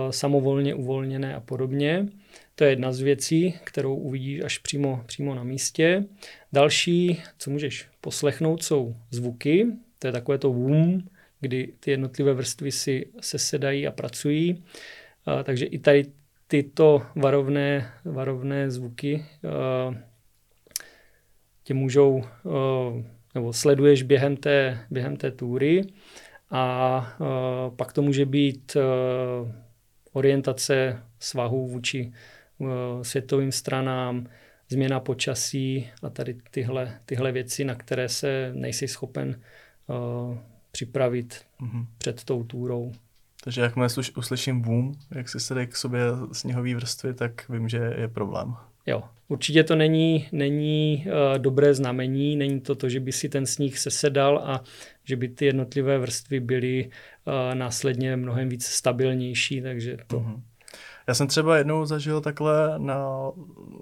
samovolně 0.09 0.75
uvolněné 0.75 1.35
a 1.35 1.39
podobně. 1.39 2.07
To 2.55 2.63
je 2.63 2.69
jedna 2.69 2.91
z 2.91 2.99
věcí, 2.99 3.53
kterou 3.63 3.95
uvidíš 3.95 4.41
až 4.41 4.57
přímo, 4.57 5.03
přímo 5.05 5.35
na 5.35 5.43
místě. 5.43 6.05
Další, 6.53 7.21
co 7.37 7.51
můžeš 7.51 7.87
poslechnout, 8.01 8.63
jsou 8.63 8.95
zvuky. 9.11 9.67
To 9.99 10.07
je 10.07 10.11
takové 10.11 10.37
to 10.37 10.49
vum, 10.53 11.07
kdy 11.41 11.73
ty 11.80 11.91
jednotlivé 11.91 12.34
vrstvy 12.34 12.71
si 12.71 13.12
sesedají 13.21 13.88
a 13.88 13.91
pracují. 13.91 14.63
Takže 15.43 15.65
i 15.65 15.80
tady 15.80 16.06
tyto 16.47 17.01
varovné, 17.15 17.91
varovné 18.06 18.71
zvuky 18.71 19.25
tě 21.63 21.73
můžou, 21.73 22.23
nebo 23.36 23.54
sleduješ 23.54 24.04
během 24.04 24.38
té, 24.38 24.80
během 24.91 25.17
té 25.17 25.32
túry 25.32 25.82
a 26.51 27.17
pak 27.75 27.93
to 27.93 28.01
může 28.01 28.25
být 28.25 28.77
orientace 30.13 31.04
svahu 31.19 31.67
vůči 31.67 32.13
světovým 33.01 33.51
stranám, 33.51 34.27
změna 34.69 34.99
počasí 34.99 35.89
a 36.04 36.10
tady 36.10 36.38
tyhle, 36.51 36.99
tyhle 37.06 37.32
věci, 37.32 37.63
na 37.63 37.75
které 37.75 38.10
se 38.10 38.51
nejsi 38.54 38.88
schopen 38.88 39.41
připravit 40.71 41.41
mm-hmm. 41.62 41.86
před 41.97 42.23
tou 42.23 42.43
túrou. 42.43 42.91
Takže 43.43 43.62
jakmile 43.62 43.88
uslyším 44.17 44.62
boom, 44.62 44.93
jak 45.12 45.29
si 45.29 45.39
se 45.39 45.65
k 45.65 45.75
sobě 45.75 46.01
sněhový 46.31 46.75
vrstvy, 46.75 47.13
tak 47.13 47.49
vím, 47.49 47.69
že 47.69 47.93
je 47.97 48.07
problém. 48.07 48.55
Jo, 48.86 49.03
určitě 49.27 49.63
to 49.63 49.75
není, 49.75 50.27
není 50.31 51.05
uh, 51.05 51.38
dobré 51.38 51.73
znamení, 51.73 52.36
není 52.36 52.62
to 52.62 52.75
to, 52.75 52.89
že 52.89 52.99
by 52.99 53.12
si 53.12 53.29
ten 53.29 53.45
sníh 53.45 53.79
sesedal 53.79 54.38
a 54.38 54.63
že 55.03 55.15
by 55.15 55.27
ty 55.27 55.45
jednotlivé 55.45 55.97
vrstvy 55.99 56.39
byly 56.39 56.89
uh, 56.89 57.55
následně 57.55 58.15
mnohem 58.15 58.49
víc 58.49 58.65
stabilnější, 58.65 59.62
takže 59.62 59.97
to, 60.07 60.19
uh-huh. 60.19 60.41
Já 61.07 61.13
jsem 61.13 61.27
třeba 61.27 61.57
jednou 61.57 61.85
zažil 61.85 62.21
takhle 62.21 62.73
na, 62.77 63.07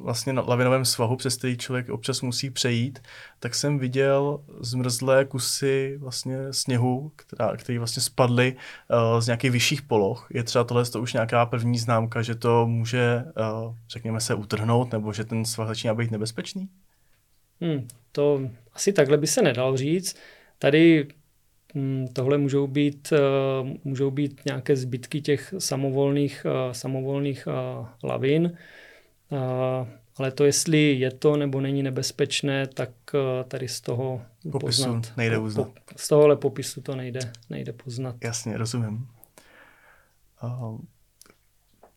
vlastně 0.01 0.33
na 0.33 0.41
lavinovém 0.47 0.85
svahu, 0.85 1.15
přes 1.15 1.37
který 1.37 1.57
člověk 1.57 1.89
občas 1.89 2.21
musí 2.21 2.49
přejít, 2.49 2.99
tak 3.39 3.55
jsem 3.55 3.79
viděl 3.79 4.39
zmrzlé 4.59 5.25
kusy 5.25 5.97
vlastně 5.99 6.53
sněhu, 6.53 7.11
která, 7.15 7.57
které 7.57 7.79
vlastně 7.79 8.01
spadly 8.01 8.55
uh, 8.55 9.19
z 9.19 9.27
nějakých 9.27 9.51
vyšších 9.51 9.81
poloh. 9.81 10.27
Je 10.33 10.43
třeba 10.43 10.63
tohle 10.63 10.85
to 10.85 11.01
už 11.01 11.13
nějaká 11.13 11.45
první 11.45 11.77
známka, 11.77 12.21
že 12.21 12.35
to 12.35 12.67
může, 12.67 13.23
uh, 13.65 13.75
řekněme 13.89 14.21
se, 14.21 14.35
utrhnout, 14.35 14.91
nebo 14.91 15.13
že 15.13 15.23
ten 15.23 15.45
svah 15.45 15.67
začíná 15.67 15.93
být 15.93 16.11
nebezpečný? 16.11 16.69
Hmm, 17.61 17.87
to 18.11 18.41
asi 18.73 18.93
takhle 18.93 19.17
by 19.17 19.27
se 19.27 19.41
nedalo 19.41 19.77
říct. 19.77 20.17
Tady 20.59 21.07
tohle 22.13 22.37
můžou 22.37 22.67
být, 22.67 23.13
eh, 23.13 23.79
můžou 23.83 24.11
být 24.11 24.41
nějaké 24.45 24.75
zbytky 24.75 25.21
těch 25.21 25.53
samovolných, 25.57 26.45
eh, 26.45 26.73
samovolných 26.73 27.47
eh, 27.47 27.85
lavin, 28.03 28.57
ale 30.17 30.31
to, 30.31 30.45
jestli 30.45 30.93
je 30.93 31.11
to 31.11 31.37
nebo 31.37 31.61
není 31.61 31.83
nebezpečné, 31.83 32.67
tak 32.67 32.89
tady 33.47 33.67
z 33.67 33.81
toho 33.81 34.21
popisu 34.51 34.83
poznat, 34.83 35.13
nejde 35.17 35.37
uznat. 35.37 35.67
Po, 35.67 35.73
z 35.95 36.07
tohohle 36.07 36.35
popisu 36.35 36.81
to 36.81 36.95
nejde, 36.95 37.19
nejde 37.49 37.73
poznat. 37.73 38.15
Jasně, 38.23 38.57
rozumím. 38.57 39.07
Uh, 40.43 40.79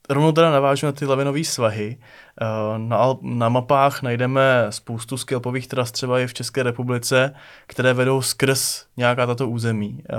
rovnou 0.09 0.33
teda 0.33 0.51
navážu 0.51 0.87
na 0.87 0.93
ty 0.93 1.07
lavinové 1.07 1.45
svahy. 1.45 1.97
Eh, 2.41 2.79
na, 2.79 3.17
na 3.23 3.49
mapách 3.49 4.03
najdeme 4.03 4.67
spoustu 4.71 5.17
skelpových 5.17 5.67
tras 5.67 5.93
třeba 5.93 6.21
i 6.21 6.27
v 6.27 6.35
České 6.35 6.63
republice, 6.63 7.35
které 7.67 7.93
vedou 7.93 8.23
skrz 8.23 8.87
nějaká 8.97 9.27
tato 9.27 9.49
území. 9.49 10.05
Eh, 10.11 10.17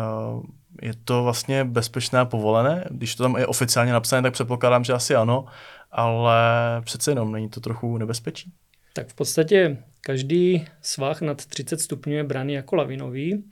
je 0.82 0.94
to 1.06 1.24
vlastně 1.24 1.64
bezpečné 1.66 2.20
a 2.20 2.26
povolené? 2.26 2.86
Když 2.90 3.16
to 3.16 3.24
tam 3.24 3.36
je 3.36 3.48
oficiálně 3.48 3.94
napsané, 3.94 4.22
tak 4.22 4.34
předpokládám, 4.34 4.84
že 4.84 4.94
asi 4.94 5.16
ano, 5.16 5.46
ale 5.92 6.36
přece 6.82 7.12
jenom 7.12 7.32
není 7.32 7.50
to 7.50 7.60
trochu 7.60 7.98
nebezpečí? 7.98 8.54
Tak 8.94 9.08
v 9.08 9.14
podstatě 9.14 9.78
každý 10.02 10.66
svah 10.82 11.22
nad 11.22 11.46
30 11.46 11.82
stupňů 11.82 12.14
je 12.14 12.24
braný 12.24 12.54
jako 12.54 12.76
lavinový. 12.76 13.44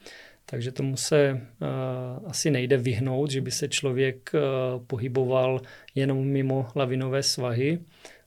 Takže 0.51 0.71
tomu 0.71 0.97
se 0.97 1.31
uh, 1.31 2.29
asi 2.29 2.51
nejde 2.51 2.77
vyhnout, 2.77 3.31
že 3.31 3.41
by 3.41 3.51
se 3.51 3.67
člověk 3.67 4.31
uh, 4.33 4.85
pohyboval 4.85 5.61
jenom 5.95 6.27
mimo 6.27 6.67
lavinové 6.75 7.23
svahy. 7.23 7.79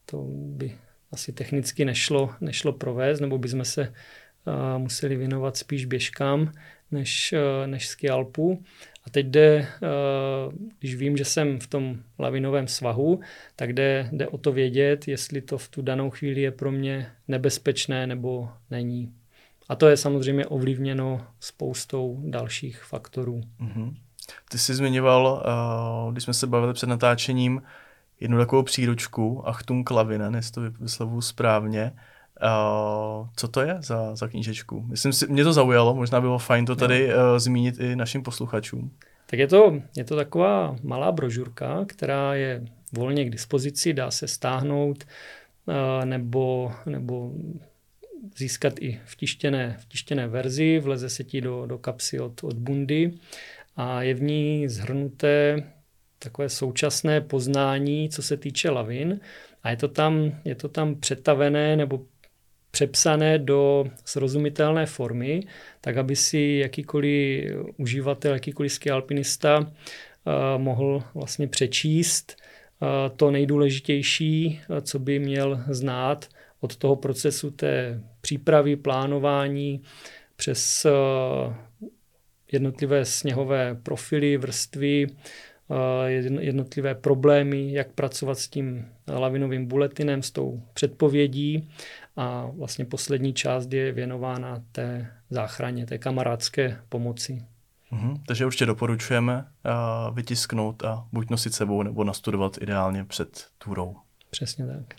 To 0.06 0.22
by 0.32 0.72
asi 1.12 1.32
technicky 1.32 1.84
nešlo, 1.84 2.30
nešlo 2.40 2.72
provést, 2.72 3.20
nebo 3.20 3.38
bychom 3.38 3.64
se 3.64 3.88
uh, 3.88 4.78
museli 4.78 5.16
věnovat 5.16 5.56
spíš 5.56 5.84
běžkám 5.84 6.52
než, 6.90 7.32
uh, 7.32 7.66
než 7.66 7.86
ski 7.86 8.10
Alpu. 8.10 8.62
A 9.06 9.10
teď 9.10 9.26
jde, 9.26 9.66
když 10.78 10.94
vím, 10.94 11.16
že 11.16 11.24
jsem 11.24 11.60
v 11.60 11.66
tom 11.66 11.98
lavinovém 12.18 12.68
svahu, 12.68 13.20
tak 13.56 13.72
jde, 13.72 14.08
jde 14.12 14.28
o 14.28 14.38
to 14.38 14.52
vědět, 14.52 15.08
jestli 15.08 15.40
to 15.40 15.58
v 15.58 15.68
tu 15.68 15.82
danou 15.82 16.10
chvíli 16.10 16.40
je 16.40 16.50
pro 16.50 16.72
mě 16.72 17.06
nebezpečné 17.28 18.06
nebo 18.06 18.48
není. 18.70 19.12
A 19.68 19.74
to 19.74 19.88
je 19.88 19.96
samozřejmě 19.96 20.46
ovlivněno 20.46 21.20
spoustou 21.40 22.22
dalších 22.24 22.82
faktorů. 22.84 23.40
Mm-hmm. 23.60 23.94
Ty 24.50 24.58
jsi 24.58 24.74
zmiňoval, 24.74 25.44
uh, 26.06 26.12
když 26.12 26.24
jsme 26.24 26.34
se 26.34 26.46
bavili 26.46 26.72
před 26.72 26.86
natáčením, 26.86 27.62
jednu 28.20 28.38
takovou 28.38 28.62
příručku, 28.62 29.48
Achtung 29.48 29.88
Klavinen, 29.88 30.34
jestli 30.34 30.52
to 30.52 30.78
vyslovuju 30.80 31.20
správně. 31.20 31.92
Uh, 32.42 33.28
co 33.36 33.48
to 33.48 33.60
je 33.60 33.76
za, 33.80 34.16
za 34.16 34.28
knížečku? 34.28 34.80
Myslím 34.80 35.12
si, 35.12 35.26
mě 35.26 35.44
to 35.44 35.52
zaujalo, 35.52 35.94
možná 35.94 36.20
bylo 36.20 36.38
fajn 36.38 36.66
to 36.66 36.76
tady 36.76 37.14
uh, 37.14 37.20
zmínit 37.36 37.80
i 37.80 37.96
našim 37.96 38.22
posluchačům. 38.22 38.90
Tak 39.26 39.38
je 39.38 39.46
to, 39.46 39.74
je 39.96 40.04
to 40.04 40.16
taková 40.16 40.76
malá 40.82 41.12
brožurka, 41.12 41.84
která 41.88 42.34
je 42.34 42.64
volně 42.92 43.24
k 43.24 43.30
dispozici, 43.30 43.92
dá 43.92 44.10
se 44.10 44.28
stáhnout 44.28 45.04
nebo, 46.04 46.72
nebo 46.86 47.32
získat 48.36 48.74
i 48.80 49.00
v 49.04 49.16
tištěné, 49.16 49.76
v 49.80 49.88
tištěné 49.88 50.28
verzi, 50.28 50.78
vleze 50.78 51.08
se 51.10 51.24
ti 51.24 51.40
do, 51.40 51.66
do 51.66 51.78
kapsy 51.78 52.20
od, 52.20 52.44
od 52.44 52.56
bundy 52.56 53.12
a 53.76 54.02
je 54.02 54.14
v 54.14 54.22
ní 54.22 54.68
zhrnuté 54.68 55.62
takové 56.18 56.48
současné 56.48 57.20
poznání, 57.20 58.08
co 58.08 58.22
se 58.22 58.36
týče 58.36 58.70
lavin. 58.70 59.20
A 59.62 59.70
je 59.70 59.76
to 59.76 59.88
tam, 59.88 60.40
je 60.44 60.54
to 60.54 60.68
tam 60.68 60.94
přetavené 60.94 61.76
nebo 61.76 62.00
přepsané 62.70 63.38
do 63.38 63.84
srozumitelné 64.04 64.86
formy, 64.86 65.46
tak 65.80 65.96
aby 65.96 66.16
si 66.16 66.58
jakýkoliv 66.62 67.44
uživatel, 67.76 68.32
jakýkoliv 68.32 68.72
ski 68.72 68.90
alpinista 68.90 69.58
uh, 69.58 69.64
mohl 70.56 71.02
vlastně 71.14 71.48
přečíst 71.48 72.36
uh, 72.36 73.16
to 73.16 73.30
nejdůležitější, 73.30 74.60
uh, 74.68 74.80
co 74.80 74.98
by 74.98 75.18
měl 75.18 75.64
znát 75.68 76.28
od 76.64 76.76
toho 76.76 76.96
procesu 76.96 77.50
té 77.50 78.00
přípravy, 78.20 78.76
plánování 78.76 79.82
přes 80.36 80.86
jednotlivé 82.52 83.04
sněhové 83.04 83.74
profily, 83.74 84.36
vrstvy, 84.36 85.06
jednotlivé 86.40 86.94
problémy, 86.94 87.72
jak 87.72 87.92
pracovat 87.92 88.38
s 88.38 88.48
tím 88.48 88.88
lavinovým 89.08 89.66
buletinem, 89.66 90.22
s 90.22 90.30
tou 90.30 90.62
předpovědí 90.74 91.70
a 92.16 92.46
vlastně 92.46 92.84
poslední 92.84 93.32
část 93.34 93.72
je 93.72 93.92
věnována 93.92 94.62
té 94.72 95.12
záchraně, 95.30 95.86
té 95.86 95.98
kamarádské 95.98 96.78
pomoci. 96.88 97.42
Mhm, 97.90 98.22
takže 98.26 98.46
určitě 98.46 98.66
doporučujeme 98.66 99.36
uh, 99.36 100.14
vytisknout 100.14 100.84
a 100.84 101.06
buď 101.12 101.30
nosit 101.30 101.54
sebou 101.54 101.82
nebo 101.82 102.04
nastudovat 102.04 102.58
ideálně 102.60 103.04
před 103.04 103.46
turou. 103.58 103.96
Přesně 104.30 104.66
tak. 104.66 104.94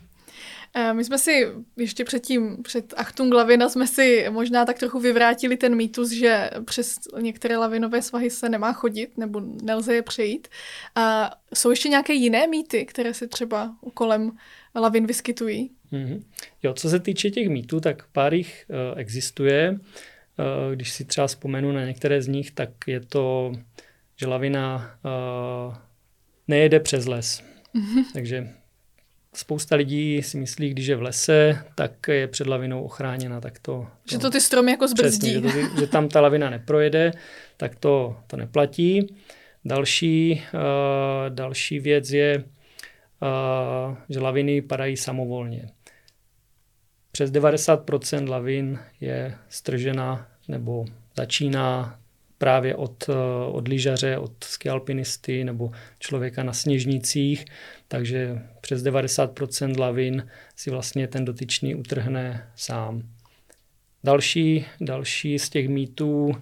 Eh, 0.76 0.94
my 0.94 1.04
jsme 1.04 1.18
si 1.18 1.48
ještě 1.78 2.06
předtím, 2.06 2.64
před 2.64 2.94
Achtung 2.98 3.34
Lavina, 3.34 3.70
jsme 3.70 3.88
si 3.88 4.26
možná 4.30 4.66
tak 4.66 4.80
trochu 4.80 5.00
vyvrátili 5.00 5.58
ten 5.58 5.76
mýtus, 5.76 6.12
že 6.12 6.50
přes 6.66 7.00
některé 7.22 7.58
lavinové 7.58 8.02
svahy 8.02 8.30
se 8.30 8.50
nemá 8.50 8.74
chodit 8.74 9.18
nebo 9.18 9.42
nelze 9.64 9.96
je 9.96 10.02
přejít. 10.02 10.48
A 10.96 11.32
jsou 11.54 11.70
ještě 11.70 11.90
nějaké 11.90 12.14
jiné 12.14 12.48
mýty, 12.48 12.86
které 12.86 13.14
se 13.14 13.28
třeba 13.28 13.76
kolem 13.94 14.32
lavin 14.76 15.06
vyskytují? 15.06 15.72
Mm-hmm. 15.92 16.24
Jo, 16.64 16.74
co 16.74 16.90
se 16.90 17.00
týče 17.00 17.32
těch 17.32 17.50
mýtů, 17.50 17.80
tak 17.80 18.08
pár 18.12 18.34
jich 18.34 18.66
uh, 18.70 19.00
existuje. 19.00 19.72
Uh, 19.72 20.76
když 20.76 20.92
si 20.92 21.06
třeba 21.06 21.28
vzpomenu 21.28 21.72
na 21.72 21.86
některé 21.86 22.22
z 22.22 22.28
nich, 22.28 22.52
tak 22.52 22.70
je 22.88 23.00
to, 23.00 23.54
že 24.16 24.28
lavina 24.28 24.98
uh, 25.06 25.76
nejede 26.48 26.80
přes 26.80 27.06
les. 27.06 27.44
Mm-hmm. 27.76 28.04
Takže 28.14 28.54
spousta 29.36 29.76
lidí 29.76 30.24
si 30.24 30.38
myslí, 30.38 30.70
když 30.70 30.88
je 30.88 30.96
v 30.96 31.02
lese, 31.02 31.66
tak 31.76 32.08
je 32.08 32.28
před 32.28 32.48
lavinou 32.48 32.84
ochráněna. 32.84 33.42
Tak 33.42 33.60
to, 33.60 33.88
že 34.12 34.18
to 34.18 34.30
ty 34.30 34.42
stromy 34.42 34.72
jako 34.72 34.88
zbrzdí. 34.88 35.42
Přesně, 35.42 35.62
že, 35.62 35.70
to, 35.70 35.80
že 35.80 35.88
tam 35.88 36.10
ta 36.10 36.22
lavina 36.22 36.50
neprojede, 36.50 37.12
tak 37.58 37.76
to, 37.76 38.18
to 38.28 38.38
neplatí. 38.38 39.16
Další, 39.66 40.44
uh, 40.54 40.60
další 41.36 41.80
věc 41.80 42.10
je, 42.10 42.44
uh, 43.22 43.96
že 44.10 44.20
laviny 44.20 44.62
padají 44.62 44.98
samovolně. 44.98 45.70
Přes 47.12 47.32
90% 47.32 48.30
lavin 48.30 48.80
je 49.02 49.36
stržena 49.50 50.28
nebo 50.48 50.86
začíná 51.18 52.00
právě 52.38 52.76
od, 52.76 53.10
eh, 53.10 53.14
od 53.52 53.68
lyžaře, 53.68 54.18
od 54.18 54.44
skialpinisty 54.44 55.44
nebo 55.44 55.72
člověka 56.00 56.44
na 56.44 56.54
sněžnicích, 56.54 57.46
takže 57.96 58.40
přes 58.62 58.84
90% 58.84 59.80
lavin 59.80 60.28
si 60.56 60.70
vlastně 60.70 61.08
ten 61.08 61.26
dotyčný 61.26 61.76
utrhne 61.76 62.48
sám. 62.56 63.04
Další, 64.04 64.66
další 64.82 65.40
z 65.40 65.50
těch 65.50 65.70
mýtů 65.70 66.26
uh, 66.26 66.34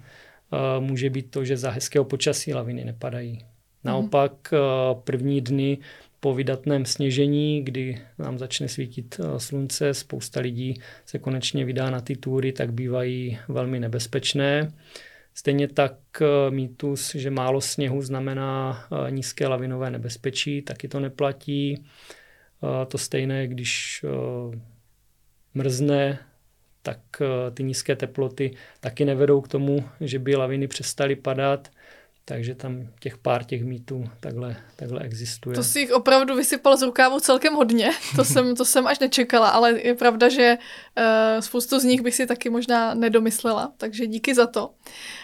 může 0.79 1.09
být 1.09 1.31
to, 1.31 1.45
že 1.45 1.57
za 1.57 1.71
hezkého 1.71 2.05
počasí 2.05 2.53
laviny 2.53 2.85
nepadají. 2.85 3.39
Naopak 3.83 4.53
uh, 4.53 5.01
první 5.01 5.41
dny 5.41 5.77
po 6.19 6.33
vydatném 6.33 6.85
sněžení, 6.85 7.63
kdy 7.63 8.01
nám 8.19 8.37
začne 8.37 8.67
svítit 8.67 9.19
slunce, 9.37 9.93
spousta 9.93 10.39
lidí 10.39 10.81
se 11.05 11.19
konečně 11.19 11.65
vydá 11.65 11.89
na 11.89 12.01
ty 12.01 12.15
túry, 12.15 12.51
tak 12.51 12.73
bývají 12.73 13.39
velmi 13.47 13.79
nebezpečné. 13.79 14.73
Stejně 15.33 15.67
tak 15.67 15.97
eh, 16.21 16.51
mýtus, 16.51 17.15
že 17.15 17.29
málo 17.29 17.61
sněhu 17.61 18.01
znamená 18.01 18.83
eh, 19.07 19.11
nízké 19.11 19.47
lavinové 19.47 19.91
nebezpečí, 19.91 20.61
taky 20.61 20.87
to 20.87 20.99
neplatí. 20.99 21.85
Eh, 22.63 22.85
to 22.85 22.97
stejné, 22.97 23.47
když 23.47 24.05
mrzne, 25.53 26.19
tak 26.81 26.99
ty 27.53 27.63
nízké 27.63 27.95
teploty 27.95 28.55
taky 28.79 29.05
nevedou 29.05 29.41
k 29.41 29.47
tomu, 29.47 29.89
že 30.01 30.19
by 30.19 30.35
laviny 30.35 30.67
přestaly 30.67 31.15
padat. 31.15 31.71
Takže 32.25 32.55
tam 32.55 32.87
těch 32.99 33.17
pár 33.17 33.43
těch 33.43 33.63
mýtů 33.63 34.09
takhle, 34.19 34.55
takhle 34.75 35.01
existuje. 35.01 35.55
To 35.55 35.63
si 35.63 35.79
jich 35.79 35.91
opravdu 35.91 36.35
vysypal 36.35 36.77
z 36.77 36.81
rukávu 36.81 37.19
celkem 37.19 37.53
hodně. 37.53 37.89
To 38.15 38.25
jsem, 38.25 38.55
to 38.55 38.65
jsem 38.65 38.87
až 38.87 38.99
nečekala, 38.99 39.49
ale 39.49 39.79
je 39.81 39.95
pravda, 39.95 40.29
že 40.29 40.57
uh, 40.97 41.39
spoustu 41.39 41.79
z 41.79 41.83
nich 41.83 42.01
bych 42.01 42.15
si 42.15 42.27
taky 42.27 42.49
možná 42.49 42.93
nedomyslela, 42.93 43.73
takže 43.77 44.07
díky 44.07 44.35
za 44.35 44.47
to. 44.47 44.69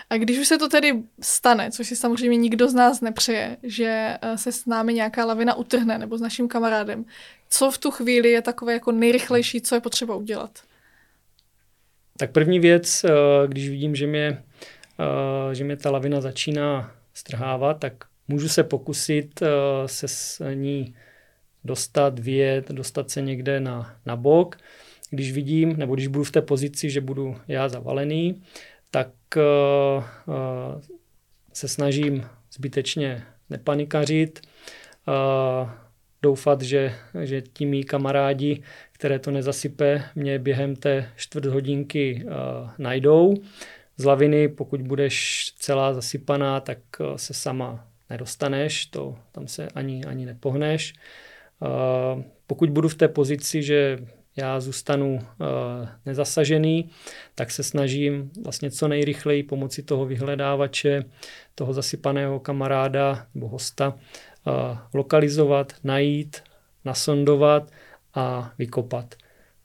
A 0.09 0.17
když 0.17 0.39
už 0.39 0.47
se 0.47 0.57
to 0.57 0.69
tedy 0.69 1.03
stane, 1.21 1.71
což 1.71 1.87
si 1.87 1.95
samozřejmě 1.95 2.37
nikdo 2.37 2.67
z 2.67 2.73
nás 2.73 3.01
nepřeje, 3.01 3.57
že 3.63 4.17
uh, 4.23 4.35
se 4.35 4.51
s 4.51 4.65
námi 4.65 4.93
nějaká 4.93 5.25
lavina 5.25 5.53
utrhne 5.53 5.97
nebo 5.97 6.17
s 6.17 6.21
naším 6.21 6.47
kamarádem, 6.47 7.05
co 7.49 7.71
v 7.71 7.77
tu 7.77 7.91
chvíli 7.91 8.31
je 8.31 8.41
takové 8.41 8.73
jako 8.73 8.91
nejrychlejší, 8.91 9.61
co 9.61 9.75
je 9.75 9.81
potřeba 9.81 10.15
udělat? 10.15 10.59
Tak 12.17 12.31
první 12.31 12.59
věc, 12.59 13.03
uh, 13.03 13.47
když 13.47 13.69
vidím, 13.69 13.95
že 13.95 14.07
mě 14.07 14.43
Eh, 14.61 14.78
že 15.53 15.63
mě 15.63 15.77
ta 15.77 15.91
lavina 15.91 16.21
začíná 16.21 16.95
strhávat, 17.13 17.79
tak 17.79 17.93
můžu 18.27 18.49
se 18.49 18.63
pokusit 18.63 19.41
eh, 19.41 19.47
se 19.85 20.07
s 20.07 20.53
ní 20.53 20.95
dostat, 21.63 22.19
vyjet, 22.19 22.71
dostat 22.71 23.09
se 23.09 23.21
někde 23.21 23.59
na, 23.59 23.95
na 24.05 24.15
bok. 24.15 24.57
Když 25.09 25.31
vidím, 25.31 25.77
nebo 25.77 25.95
když 25.95 26.07
budu 26.07 26.23
v 26.23 26.31
té 26.31 26.41
pozici, 26.41 26.89
že 26.89 27.01
budu 27.01 27.35
já 27.47 27.69
zavalený, 27.69 28.41
tak 28.91 29.09
uh, 29.35 30.03
se 31.53 31.67
snažím 31.67 32.25
zbytečně 32.53 33.23
nepanikařit, 33.49 34.41
doufat, 36.21 36.61
že, 36.61 36.93
že 37.23 37.41
ti 37.41 37.65
mý 37.65 37.83
kamarádi, 37.83 38.61
které 38.91 39.19
to 39.19 39.31
nezasype, 39.31 40.03
mě 40.15 40.39
během 40.39 40.75
té 40.75 41.09
čtvrt 41.15 41.45
hodinky 41.45 42.25
najdou. 42.77 43.33
Z 43.99 44.05
laviny, 44.05 44.47
pokud 44.47 44.81
budeš 44.81 45.45
celá 45.57 45.93
zasypaná, 45.93 46.59
tak 46.59 46.77
eh, 47.01 47.17
se 47.17 47.33
sama 47.33 47.87
nedostaneš, 48.09 48.85
to 48.85 49.15
tam 49.31 49.47
se 49.47 49.67
ani, 49.75 50.05
ani 50.05 50.25
nepohneš. 50.25 50.93
Eh, 50.93 52.23
pokud 52.47 52.69
budu 52.69 52.89
v 52.89 52.95
té 52.95 53.07
pozici, 53.07 53.63
že 53.63 53.99
já 54.35 54.59
zůstanu 54.59 55.19
eh, 55.21 55.87
nezasažený, 56.05 56.89
tak 57.35 57.51
se 57.51 57.63
snažím 57.63 58.31
vlastně 58.43 58.71
co 58.71 58.87
nejrychleji 58.87 59.43
pomocí 59.43 59.83
toho 59.83 60.05
vyhledávače, 60.05 61.03
toho 61.55 61.73
zasypaného 61.73 62.39
kamaráda 62.39 63.27
nebo 63.35 63.47
hosta 63.47 63.99
lokalizovat, 64.93 65.73
najít, 65.83 66.43
nasondovat 66.85 67.71
a 68.13 68.53
vykopat. 68.57 69.15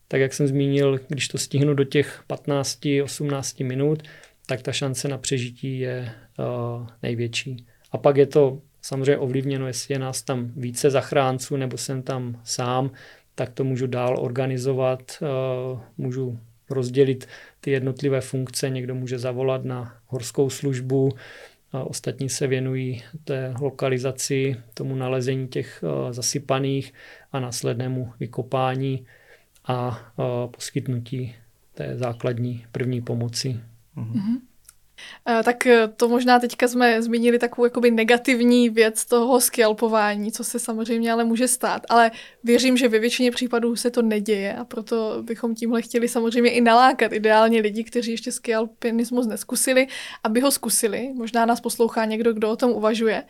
Tak 0.09 0.21
jak 0.21 0.35
jsem 0.35 0.47
zmínil, 0.47 1.01
když 1.09 1.29
to 1.29 1.39
stihnu 1.39 1.75
do 1.75 1.85
těch 1.85 2.23
15-18 2.29 3.67
minut, 3.67 4.03
tak 4.47 4.63
ta 4.63 4.73
šance 4.73 5.09
na 5.09 5.19
přežití 5.19 5.79
je 5.79 6.13
uh, 6.39 6.87
největší. 7.03 7.67
A 7.93 7.99
pak 7.99 8.17
je 8.17 8.27
to 8.27 8.61
samozřejmě 8.83 9.19
ovlivněno, 9.19 9.67
jestli 9.67 9.95
je 9.95 9.99
nás 9.99 10.23
tam 10.23 10.53
více 10.57 10.91
zachránců 10.91 11.57
nebo 11.57 11.77
jsem 11.77 12.03
tam 12.03 12.41
sám, 12.45 12.91
tak 13.35 13.51
to 13.51 13.65
můžu 13.65 13.87
dál 13.87 14.17
organizovat, 14.21 15.03
uh, 15.23 15.81
můžu 15.99 16.39
rozdělit 16.71 17.29
ty 17.61 17.71
jednotlivé 17.71 18.21
funkce, 18.21 18.71
někdo 18.71 18.95
může 18.95 19.19
zavolat 19.19 19.65
na 19.65 19.97
horskou 20.07 20.51
službu, 20.51 21.11
ostatní 21.83 22.29
se 22.29 22.47
věnují 22.47 23.03
té 23.25 23.55
lokalizaci, 23.61 24.57
tomu 24.75 24.95
nalezení 24.95 25.49
těch 25.49 25.83
uh, 25.83 26.13
zasypaných 26.13 26.93
a 27.33 27.41
následnému 27.41 28.13
vykopání 28.21 29.07
a 29.65 29.99
poskytnutí 30.51 31.35
té 31.75 31.99
základní 31.99 32.67
první 32.73 33.01
pomoci. 33.01 33.61
Mm-hmm. 33.97 34.41
Tak 35.45 35.67
eh, 35.67 35.89
to 35.97 36.09
možná 36.09 36.39
teďka 36.39 36.69
jsme 36.69 37.03
zmínili 37.03 37.39
takovou 37.39 37.67
jakoby 37.67 37.91
negativní 37.91 38.71
věc 38.71 39.05
toho 39.05 39.41
skalpování, 39.41 40.33
co 40.33 40.45
se 40.45 40.59
samozřejmě 40.59 41.13
ale 41.13 41.25
může 41.25 41.49
stát. 41.49 41.83
Ale 41.89 42.11
věřím, 42.45 42.77
že 42.77 42.89
ve 42.89 42.99
většině 42.99 43.31
případů 43.31 43.77
se 43.77 43.91
to 43.91 44.03
neděje 44.03 44.55
a 44.55 44.65
proto 44.65 45.19
bychom 45.23 45.55
tímhle 45.55 45.83
chtěli 45.83 46.09
samozřejmě 46.09 46.51
i 46.51 46.61
nalákat 46.61 47.13
ideálně 47.13 47.61
lidi, 47.61 47.85
kteří 47.85 48.11
ještě 48.11 48.33
skalpinismus 48.33 49.27
neskusili, 49.27 49.87
aby 50.25 50.41
ho 50.41 50.51
zkusili. 50.51 51.11
Možná 51.15 51.47
nás 51.47 51.61
poslouchá 51.61 52.05
někdo, 52.05 52.33
kdo 52.33 52.51
o 52.51 52.57
tom 52.57 52.71
uvažuje. 52.71 53.25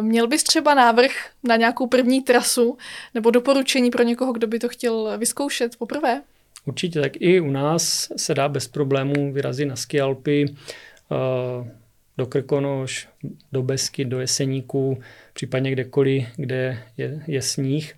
Měl 0.00 0.26
bys 0.26 0.42
třeba 0.42 0.74
návrh 0.74 1.10
na 1.42 1.56
nějakou 1.56 1.86
první 1.86 2.22
trasu 2.22 2.78
nebo 3.14 3.30
doporučení 3.30 3.90
pro 3.90 4.02
někoho, 4.02 4.32
kdo 4.32 4.46
by 4.46 4.58
to 4.58 4.68
chtěl 4.68 5.18
vyzkoušet 5.18 5.76
poprvé? 5.76 6.22
Určitě, 6.66 7.00
tak 7.00 7.12
i 7.16 7.40
u 7.40 7.50
nás 7.50 8.12
se 8.16 8.34
dá 8.34 8.48
bez 8.48 8.68
problémů 8.68 9.32
vyrazit 9.32 9.68
na 9.68 9.76
ski 9.76 10.00
Alpy, 10.00 10.44
eh, 10.46 11.70
do 12.18 12.26
Krkonoš, 12.26 13.08
do 13.52 13.62
Besky, 13.62 14.04
do 14.04 14.20
Jeseníku, 14.20 15.00
případně 15.32 15.70
kdekoliv, 15.70 16.26
kde 16.36 16.82
je, 16.96 17.22
je 17.26 17.42
sníh, 17.42 17.94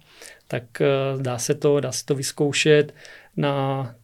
tak 0.48 0.80
eh, 0.80 0.86
dá 1.22 1.38
se 1.38 1.54
to, 1.54 1.80
dá 1.80 1.92
se 1.92 2.04
to 2.04 2.14
vyzkoušet. 2.14 2.94
Na 3.36 3.94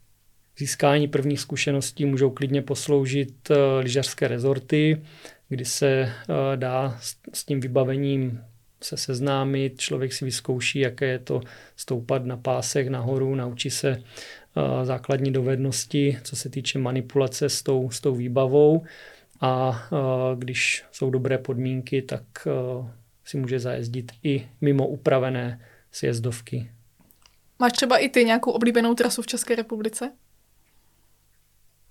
získání 0.59 1.09
prvních 1.09 1.41
zkušeností 1.41 2.05
můžou 2.05 2.31
klidně 2.31 2.63
posloužit 2.63 3.51
eh, 3.51 3.55
lyžařské 3.81 4.29
rezorty, 4.29 5.03
kdy 5.49 5.65
se 5.65 6.13
dá 6.57 6.99
s 7.33 7.45
tím 7.45 7.61
vybavením 7.61 8.41
se 8.85 8.97
seznámit, 8.97 9.81
člověk 9.81 10.13
si 10.13 10.25
vyzkouší, 10.25 10.79
jaké 10.79 11.07
je 11.07 11.19
to 11.19 11.41
stoupat 11.77 12.25
na 12.25 12.37
pásech 12.37 12.89
nahoru, 12.89 13.35
naučí 13.35 13.71
se 13.71 14.03
základní 14.83 15.33
dovednosti, 15.33 16.19
co 16.23 16.37
se 16.37 16.51
týče 16.51 16.79
manipulace 16.79 17.49
s 17.49 17.63
tou, 17.63 17.91
s 17.91 18.01
tou 18.01 18.15
výbavou 18.15 18.85
a 19.41 19.83
když 20.39 20.85
jsou 20.93 21.11
dobré 21.11 21.39
podmínky, 21.39 22.03
tak 22.03 22.23
si 23.25 23.37
může 23.37 23.61
zajezdit 23.61 24.13
i 24.23 24.49
mimo 24.61 24.87
upravené 24.87 25.61
sjezdovky. 25.93 26.71
Máš 27.59 27.73
třeba 27.73 27.99
i 27.99 28.09
ty 28.09 28.25
nějakou 28.25 28.51
oblíbenou 28.51 28.95
trasu 28.95 29.23
v 29.23 29.27
České 29.27 29.55
republice? 29.55 30.13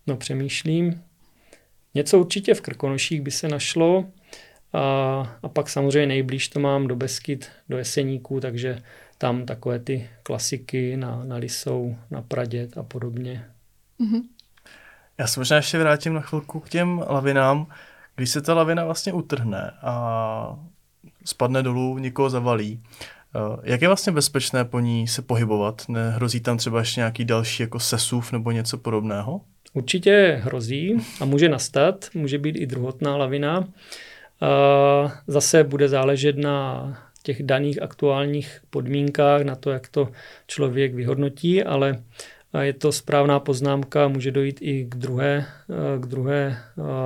No 0.08 0.18
přemýšlím. 0.18 1.04
Něco 1.94 2.20
určitě 2.20 2.54
v 2.54 2.62
Krkonoších 2.62 3.22
by 3.22 3.32
se 3.32 3.48
našlo. 3.48 4.06
A, 4.74 4.82
a 5.44 5.50
pak 5.50 5.70
samozřejmě 5.70 6.08
nejblíž 6.08 6.48
to 6.48 6.60
mám 6.60 6.88
do 6.88 6.96
Beskyt, 6.96 7.50
do 7.70 7.78
Jeseníků, 7.78 8.40
takže 8.40 8.78
tam 9.24 9.46
takové 9.46 9.80
ty 9.80 10.10
klasiky 10.24 10.98
na, 10.98 11.24
na 11.24 11.36
Lisou, 11.36 11.96
na 12.12 12.22
Pradět 12.22 12.78
a 12.78 12.84
podobně. 12.84 13.46
Mm-hmm. 14.00 14.22
Já 15.18 15.28
se 15.28 15.40
možná 15.40 15.56
ještě 15.56 15.80
vrátím 15.80 16.14
na 16.14 16.22
chvilku 16.22 16.60
k 16.60 16.70
těm 16.70 17.04
lavinám. 17.10 17.68
Když 18.16 18.30
se 18.30 18.42
ta 18.42 18.54
lavina 18.54 18.86
vlastně 18.86 19.14
utrhne 19.14 19.72
a 19.82 20.60
spadne 21.26 21.64
dolů, 21.64 21.98
někoho 21.98 22.30
zavalí, 22.30 22.84
eh, 23.36 23.40
jak 23.64 23.82
je 23.82 23.88
vlastně 23.88 24.14
bezpečné 24.14 24.66
po 24.66 24.80
ní 24.80 25.08
se 25.08 25.22
pohybovat? 25.22 25.82
Nehrozí 25.90 26.40
tam 26.40 26.58
třeba 26.58 26.80
ještě 26.80 27.00
nějaký 27.00 27.26
další 27.26 27.64
jako 27.64 27.80
sesuv 27.80 28.32
nebo 28.32 28.52
něco 28.52 28.78
podobného? 28.78 29.42
Určitě 29.74 30.42
hrozí 30.44 30.98
a 31.22 31.26
může 31.26 31.50
nastat, 31.50 32.10
může 32.14 32.38
být 32.38 32.56
i 32.56 32.66
druhotná 32.66 33.18
lavina. 33.18 33.68
Eh, 34.42 35.12
zase 35.28 35.64
bude 35.64 35.90
záležet 35.90 36.38
na 36.38 36.84
těch 37.24 37.44
daných 37.44 37.82
aktuálních 37.82 38.62
podmínkách, 38.70 39.42
na 39.42 39.56
to, 39.56 39.72
jak 39.72 39.88
to 39.88 40.10
člověk 40.48 40.94
vyhodnotí, 40.94 41.64
ale 41.64 42.04
je 42.62 42.74
to 42.74 42.92
správná 42.92 43.40
poznámka, 43.40 44.08
může 44.08 44.32
dojít 44.32 44.58
i 44.62 44.86
k 44.90 44.96
druhé, 44.96 45.46
k 46.00 46.06
druhé 46.06 46.58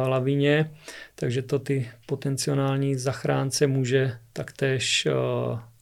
lavině, 0.07 0.71
takže 1.15 1.41
to 1.41 1.59
ty 1.59 1.89
potenciální 2.05 2.95
zachránce 2.95 3.67
může 3.67 4.17
taktéž 4.33 5.07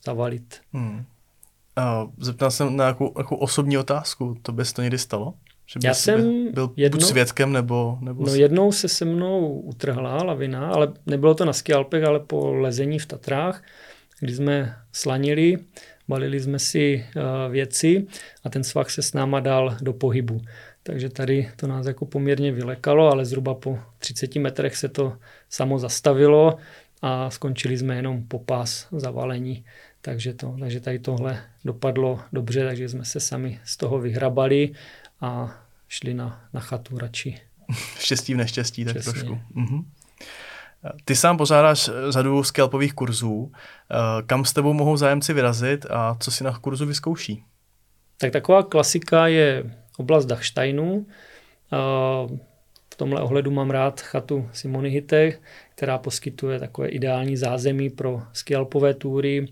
zavalit. 0.06 0.62
Hmm. 0.74 1.04
A 1.76 2.08
zeptal 2.17 2.52
jsem 2.52 2.78
na 2.78 2.84
nějakou, 2.84 3.13
nějakou 3.15 3.36
osobní 3.36 3.78
otázku, 3.78 4.38
to 4.41 4.52
bys 4.52 4.74
to 4.74 4.82
někdy 4.82 4.98
stalo? 4.98 5.34
Že 5.67 5.80
Já 5.84 5.93
jsem 5.93 6.52
byl 6.52 6.71
jednou, 6.76 6.98
buď 6.98 7.08
svědkem 7.08 7.54
nebo... 7.54 7.98
nebo 8.02 8.26
no 8.26 8.36
jednou 8.36 8.71
se 8.71 8.88
se 8.88 9.06
mnou 9.06 9.60
utrhla 9.60 10.24
lavina, 10.24 10.69
ale 10.69 10.93
nebylo 11.06 11.36
to 11.36 11.45
na 11.45 11.54
ski 11.54 11.74
Alpech, 11.74 12.04
ale 12.04 12.19
po 12.19 12.54
lezení 12.54 13.00
v 13.00 13.06
Tatrách 13.06 13.63
kdy 14.19 14.36
jsme 14.36 14.75
slanili, 14.91 15.58
balili 16.08 16.39
jsme 16.39 16.60
si 16.60 17.06
eh, 17.15 17.49
věci 17.49 18.08
a 18.43 18.49
ten 18.49 18.63
svah 18.63 18.89
se 18.89 19.01
s 19.01 19.13
náma 19.13 19.39
dal 19.39 19.78
do 19.82 19.93
pohybu. 19.93 20.41
Takže 20.84 21.10
tady 21.10 21.51
to 21.56 21.67
nás 21.67 21.86
jako 21.86 22.06
poměrně 22.06 22.51
vylekalo, 22.51 23.12
ale 23.12 23.25
zhruba 23.25 23.54
po 23.54 23.80
30 23.97 24.36
metrech 24.36 24.75
se 24.78 24.89
to 24.89 25.17
samo 25.49 25.80
zastavilo 25.80 26.58
a 27.01 27.30
skončili 27.30 27.78
jsme 27.78 27.95
jenom 27.95 28.23
po 28.23 28.39
pás 28.39 28.88
zavalení. 28.91 29.65
Takže, 30.01 30.34
to, 30.34 30.56
takže 30.60 30.80
tady 30.80 30.99
tohle 30.99 31.43
dopadlo 31.65 32.19
dobře, 32.34 32.65
takže 32.65 32.89
jsme 32.89 33.06
se 33.06 33.19
sami 33.19 33.60
z 33.63 33.78
toho 33.78 33.99
vyhrabali 33.99 34.71
a 35.21 35.62
šli 35.88 36.13
na, 36.13 36.47
na 36.54 36.60
chatu 36.60 36.97
radši. 36.97 37.38
Štěstí 37.99 38.34
v 38.34 38.38
neštěstí, 38.38 38.86
tak 38.86 38.93
Přesně. 38.93 39.13
trošku. 39.13 39.39
Mhm. 39.54 39.86
Ty 41.06 41.15
sám 41.15 41.38
pořádáš 41.38 41.89
řadu 42.10 42.43
scalpových 42.43 42.93
kurzů. 42.93 43.52
Eh, 43.52 43.95
kam 44.26 44.45
s 44.45 44.54
tebou 44.54 44.74
mohou 44.74 44.98
zájemci 44.98 45.34
vyrazit 45.34 45.86
a 45.89 46.17
co 46.19 46.32
si 46.32 46.43
na 46.43 46.60
kurzu 46.60 46.86
vyzkouší? 46.86 47.43
Tak 48.17 48.32
taková 48.32 48.63
klasika 48.63 49.28
je 49.28 49.63
oblast 49.98 50.26
Dachsteinu. 50.26 51.06
Eh, 51.74 52.38
v 52.93 52.98
tomhle 52.98 53.21
ohledu 53.21 53.52
mám 53.52 53.69
rád 53.69 54.02
chatu 54.02 54.50
Simony 54.54 54.89
Hitek, 54.89 55.41
která 55.76 55.98
poskytuje 55.98 56.60
takové 56.60 56.88
ideální 56.88 57.38
zázemí 57.38 57.89
pro 57.89 58.21
skialpové 58.34 58.93
túry. 58.93 59.48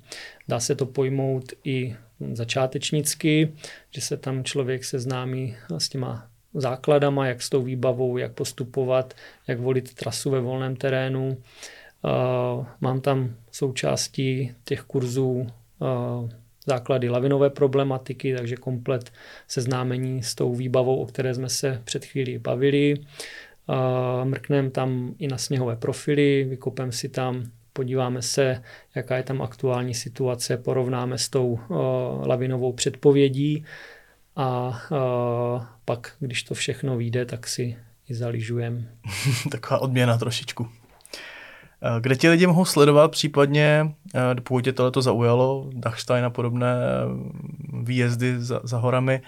Dá 0.48 0.60
se 0.60 0.76
to 0.76 0.86
pojmout 0.86 1.44
i 1.64 1.96
začátečnicky, 2.34 3.54
že 3.92 4.02
se 4.02 4.18
tam 4.18 4.44
člověk 4.44 4.86
seznámí 4.86 5.56
s 5.78 5.90
těma 5.90 6.28
základama, 6.54 7.28
jak 7.28 7.42
s 7.42 7.50
tou 7.50 7.62
výbavou, 7.62 8.18
jak 8.18 8.32
postupovat, 8.32 9.14
jak 9.48 9.60
volit 9.60 9.94
trasu 9.94 10.30
ve 10.30 10.40
volném 10.40 10.76
terénu. 10.76 11.38
Mám 12.82 13.02
tam 13.02 13.36
součástí 13.52 14.52
těch 14.66 14.82
kurzů 14.82 15.48
základy 16.68 17.10
lavinové 17.10 17.50
problematiky, 17.50 18.36
takže 18.36 18.56
komplet 18.56 19.12
seznámení 19.48 20.24
s 20.24 20.36
tou 20.36 20.56
výbavou, 20.56 21.02
o 21.02 21.06
které 21.06 21.34
jsme 21.34 21.50
se 21.50 21.82
před 21.84 22.06
chvílí 22.06 22.38
bavili. 22.38 22.96
Mrkneme 24.24 24.70
tam 24.70 25.16
i 25.20 25.28
na 25.28 25.38
sněhové 25.38 25.76
profily, 25.76 26.44
vykopem 26.50 26.92
si 26.92 27.10
tam, 27.10 27.44
podíváme 27.74 28.22
se, 28.22 28.64
jaká 28.96 29.18
je 29.18 29.24
tam 29.24 29.42
aktuální 29.42 29.94
situace, 29.94 30.58
porovnáme 30.58 31.18
s 31.18 31.30
tou 31.30 31.60
lavinovou 32.26 32.74
předpovědí 32.74 33.66
a 34.36 34.80
pak, 35.86 36.16
když 36.20 36.44
to 36.44 36.54
všechno 36.54 36.98
vyjde, 36.98 37.26
tak 37.26 37.48
si 37.48 37.78
i 38.10 38.14
zaližujem. 38.14 38.90
Taková 39.52 39.82
odměna 39.82 40.18
trošičku. 40.18 40.70
Kde 42.00 42.16
ti 42.16 42.30
lidi 42.30 42.48
mohou 42.48 42.66
sledovat, 42.66 43.12
případně, 43.12 43.96
pokud 44.44 44.62
tě 44.62 44.74
tohle 44.74 44.92
zaujalo, 45.00 45.70
Dachstein 45.74 46.26
a 46.26 46.30
podobné 46.30 46.76
výjezdy 47.84 48.42
za, 48.42 48.62
za 48.64 48.78
horami, 48.78 49.22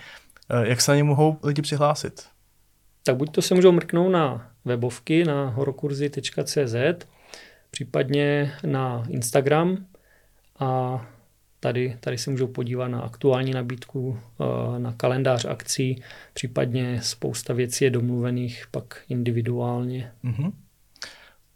jak 0.63 0.81
se 0.81 0.91
na 0.91 0.95
ně 0.95 1.03
mohou 1.03 1.37
lidi 1.43 1.61
přihlásit? 1.61 2.25
Tak 3.03 3.15
buď 3.15 3.31
to 3.31 3.41
se 3.41 3.55
můžou 3.55 3.71
mrknout 3.71 4.11
na 4.11 4.51
webovky 4.65 5.23
na 5.23 5.49
horokurzy.cz, 5.49 6.75
případně 7.71 8.53
na 8.63 9.03
Instagram 9.09 9.85
a 10.59 11.01
Tady, 11.59 11.97
tady 11.99 12.17
se 12.17 12.31
můžou 12.31 12.47
podívat 12.47 12.87
na 12.87 12.99
aktuální 12.99 13.51
nabídku, 13.51 14.19
eh, 14.41 14.79
na 14.79 14.93
kalendář 14.97 15.45
akcí, 15.45 16.03
případně 16.33 16.99
spousta 17.01 17.53
věcí 17.53 17.83
je 17.83 17.89
domluvených 17.89 18.65
pak 18.71 19.01
individuálně. 19.09 20.11
Mm-hmm. 20.23 20.51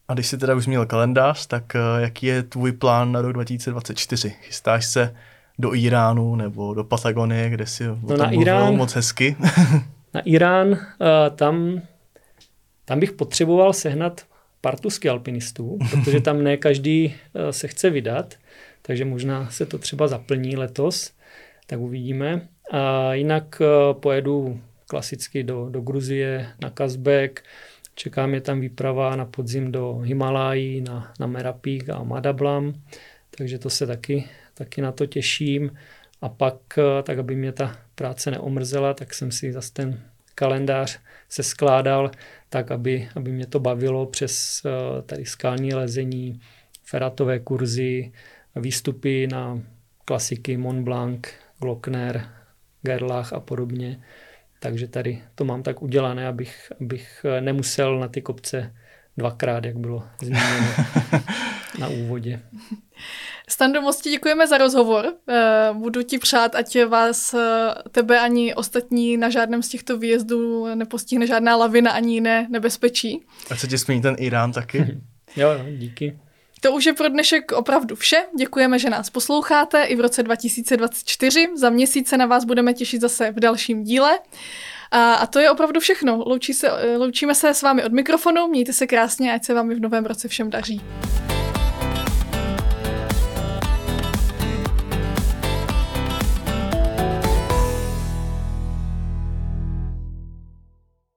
A 0.08 0.14
když 0.14 0.28
jsi 0.28 0.38
teda 0.38 0.56
už 0.56 0.68
měl 0.68 0.86
kalendář, 0.86 1.48
tak 1.48 1.76
eh, 1.76 1.80
jaký 2.02 2.26
je 2.26 2.44
tvůj 2.44 2.72
plán 2.72 3.12
na 3.12 3.22
rok 3.22 3.34
2024? 3.34 4.30
Chystáš 4.30 4.86
se 4.86 5.16
do 5.60 5.76
Iránu 5.76 6.36
nebo 6.36 6.74
do 6.74 6.84
Patagonie, 6.84 7.50
kde 7.50 7.66
si 7.66 7.84
no 7.88 8.18
na 8.18 8.30
Irán, 8.32 8.76
moc 8.76 8.94
hezky? 8.94 9.36
na 10.13 10.21
Irán, 10.21 10.71
eh, 10.73 11.30
tam, 11.30 11.82
tam 12.86 13.00
bych 13.00 13.12
potřeboval 13.12 13.73
sehnat 13.73 14.26
partusky 14.62 15.10
alpinistů, 15.10 15.78
protože 15.90 16.21
tam 16.21 16.44
ne 16.44 16.58
každý 16.58 17.15
se 17.52 17.67
chce 17.67 17.90
vydat 17.90 18.36
takže 18.90 19.06
možná 19.06 19.50
se 19.50 19.65
to 19.65 19.77
třeba 19.77 20.08
zaplní 20.08 20.58
letos, 20.58 21.12
tak 21.67 21.79
uvidíme. 21.79 22.48
A 22.71 23.13
jinak 23.13 23.62
eh, 23.62 23.94
pojedu 23.94 24.62
klasicky 24.87 25.44
do, 25.44 25.69
do 25.69 25.81
Gruzie, 25.81 26.48
na 26.62 26.69
Kazbek, 26.69 27.44
čeká 27.96 28.25
mě 28.25 28.42
tam 28.42 28.60
výprava 28.60 29.15
na 29.15 29.25
podzim 29.25 29.71
do 29.71 29.98
Himalají, 29.98 30.81
na, 30.81 31.13
na 31.19 31.27
Merapík 31.27 31.90
a 31.90 32.04
Madablam, 32.04 32.73
takže 33.37 33.60
to 33.60 33.69
se 33.69 33.87
taky, 33.87 34.25
taky 34.54 34.81
na 34.81 34.92
to 34.92 35.06
těším. 35.06 35.77
A 36.21 36.29
pak, 36.29 36.56
eh, 36.77 37.04
tak 37.04 37.19
aby 37.19 37.35
mě 37.35 37.52
ta 37.52 37.77
práce 37.96 38.31
neomrzela, 38.31 38.94
tak 38.94 39.13
jsem 39.13 39.31
si 39.31 39.54
zase 39.54 39.73
ten 39.73 40.00
kalendář 40.35 41.00
se 41.29 41.44
skládal 41.44 42.12
tak, 42.50 42.71
aby, 42.71 43.10
aby 43.15 43.31
mě 43.31 43.46
to 43.46 43.60
bavilo 43.60 44.06
přes 44.06 44.62
uh, 44.65 45.02
tady 45.02 45.25
skalní 45.25 45.73
lezení, 45.73 46.40
feratové 46.83 47.40
kurzy, 47.40 48.12
výstupy 48.56 49.27
na 49.27 49.62
klasiky 50.06 50.58
Mont 50.58 50.83
Blanc, 50.83 51.27
Glockner, 51.60 52.29
Gerlach 52.81 53.33
a 53.33 53.39
podobně. 53.39 54.04
Takže 54.60 54.87
tady 54.87 55.23
to 55.35 55.45
mám 55.45 55.63
tak 55.63 55.81
udělané, 55.81 56.27
abych, 56.27 56.71
abych 56.81 57.25
nemusel 57.39 58.00
na 58.00 58.08
ty 58.08 58.21
kopce 58.21 58.73
dvakrát, 59.17 59.65
jak 59.65 59.77
bylo 59.77 60.04
zmíněno 60.21 60.67
na 61.79 61.87
úvodě. 61.87 62.39
Stando, 63.50 63.81
moc 63.81 64.02
ti 64.02 64.10
děkujeme 64.10 64.47
za 64.47 64.58
rozhovor. 64.58 65.13
Eh, 65.29 65.69
budu 65.73 66.02
ti 66.02 66.17
přát, 66.17 66.56
ať 66.56 66.83
vás, 66.85 67.33
eh, 67.33 67.73
tebe 67.91 68.19
ani 68.19 68.56
ostatní 68.56 69.17
na 69.17 69.29
žádném 69.29 69.63
z 69.63 69.69
těchto 69.69 69.97
výjezdů 69.97 70.75
nepostihne 70.75 71.27
žádná 71.27 71.56
lavina 71.56 71.91
ani 71.91 72.13
jiné 72.13 72.47
nebezpečí. 72.50 73.23
A 73.52 73.56
co 73.56 73.67
ti 73.67 73.77
smí 73.77 74.02
ten 74.02 74.15
Irán 74.19 74.52
taky? 74.52 74.77
jo, 75.35 75.50
jo, 75.52 75.65
díky. 75.77 76.19
To 76.62 76.72
už 76.72 76.86
je 76.86 76.94
pro 76.94 77.10
dnešek 77.10 77.52
opravdu 77.52 77.96
vše. 77.96 78.18
Děkujeme, 78.38 78.80
že 78.80 78.90
nás 78.90 79.10
posloucháte 79.10 79.84
i 79.84 79.96
v 79.96 80.00
roce 80.00 80.24
2024. 80.24 81.48
Za 81.56 81.70
měsíc 81.70 82.10
se 82.10 82.18
na 82.18 82.26
vás 82.26 82.46
budeme 82.46 82.74
těšit 82.74 83.02
zase 83.02 83.32
v 83.32 83.40
dalším 83.40 83.84
díle. 83.84 84.20
A, 84.92 85.14
a 85.14 85.26
to 85.26 85.40
je 85.40 85.52
opravdu 85.52 85.80
všechno. 85.80 86.24
Loučí 86.26 86.54
se, 86.54 86.98
loučíme 86.98 87.36
se 87.36 87.54
s 87.54 87.62
vámi 87.62 87.84
od 87.84 87.92
mikrofonu, 87.92 88.48
mějte 88.48 88.74
se 88.74 88.88
krásně, 88.88 89.34
ať 89.34 89.46
se 89.46 89.54
vám 89.54 89.72
i 89.72 89.76
v 89.76 89.80
novém 89.80 90.06
roce 90.06 90.28
všem 90.28 90.50
daří. 90.50 90.82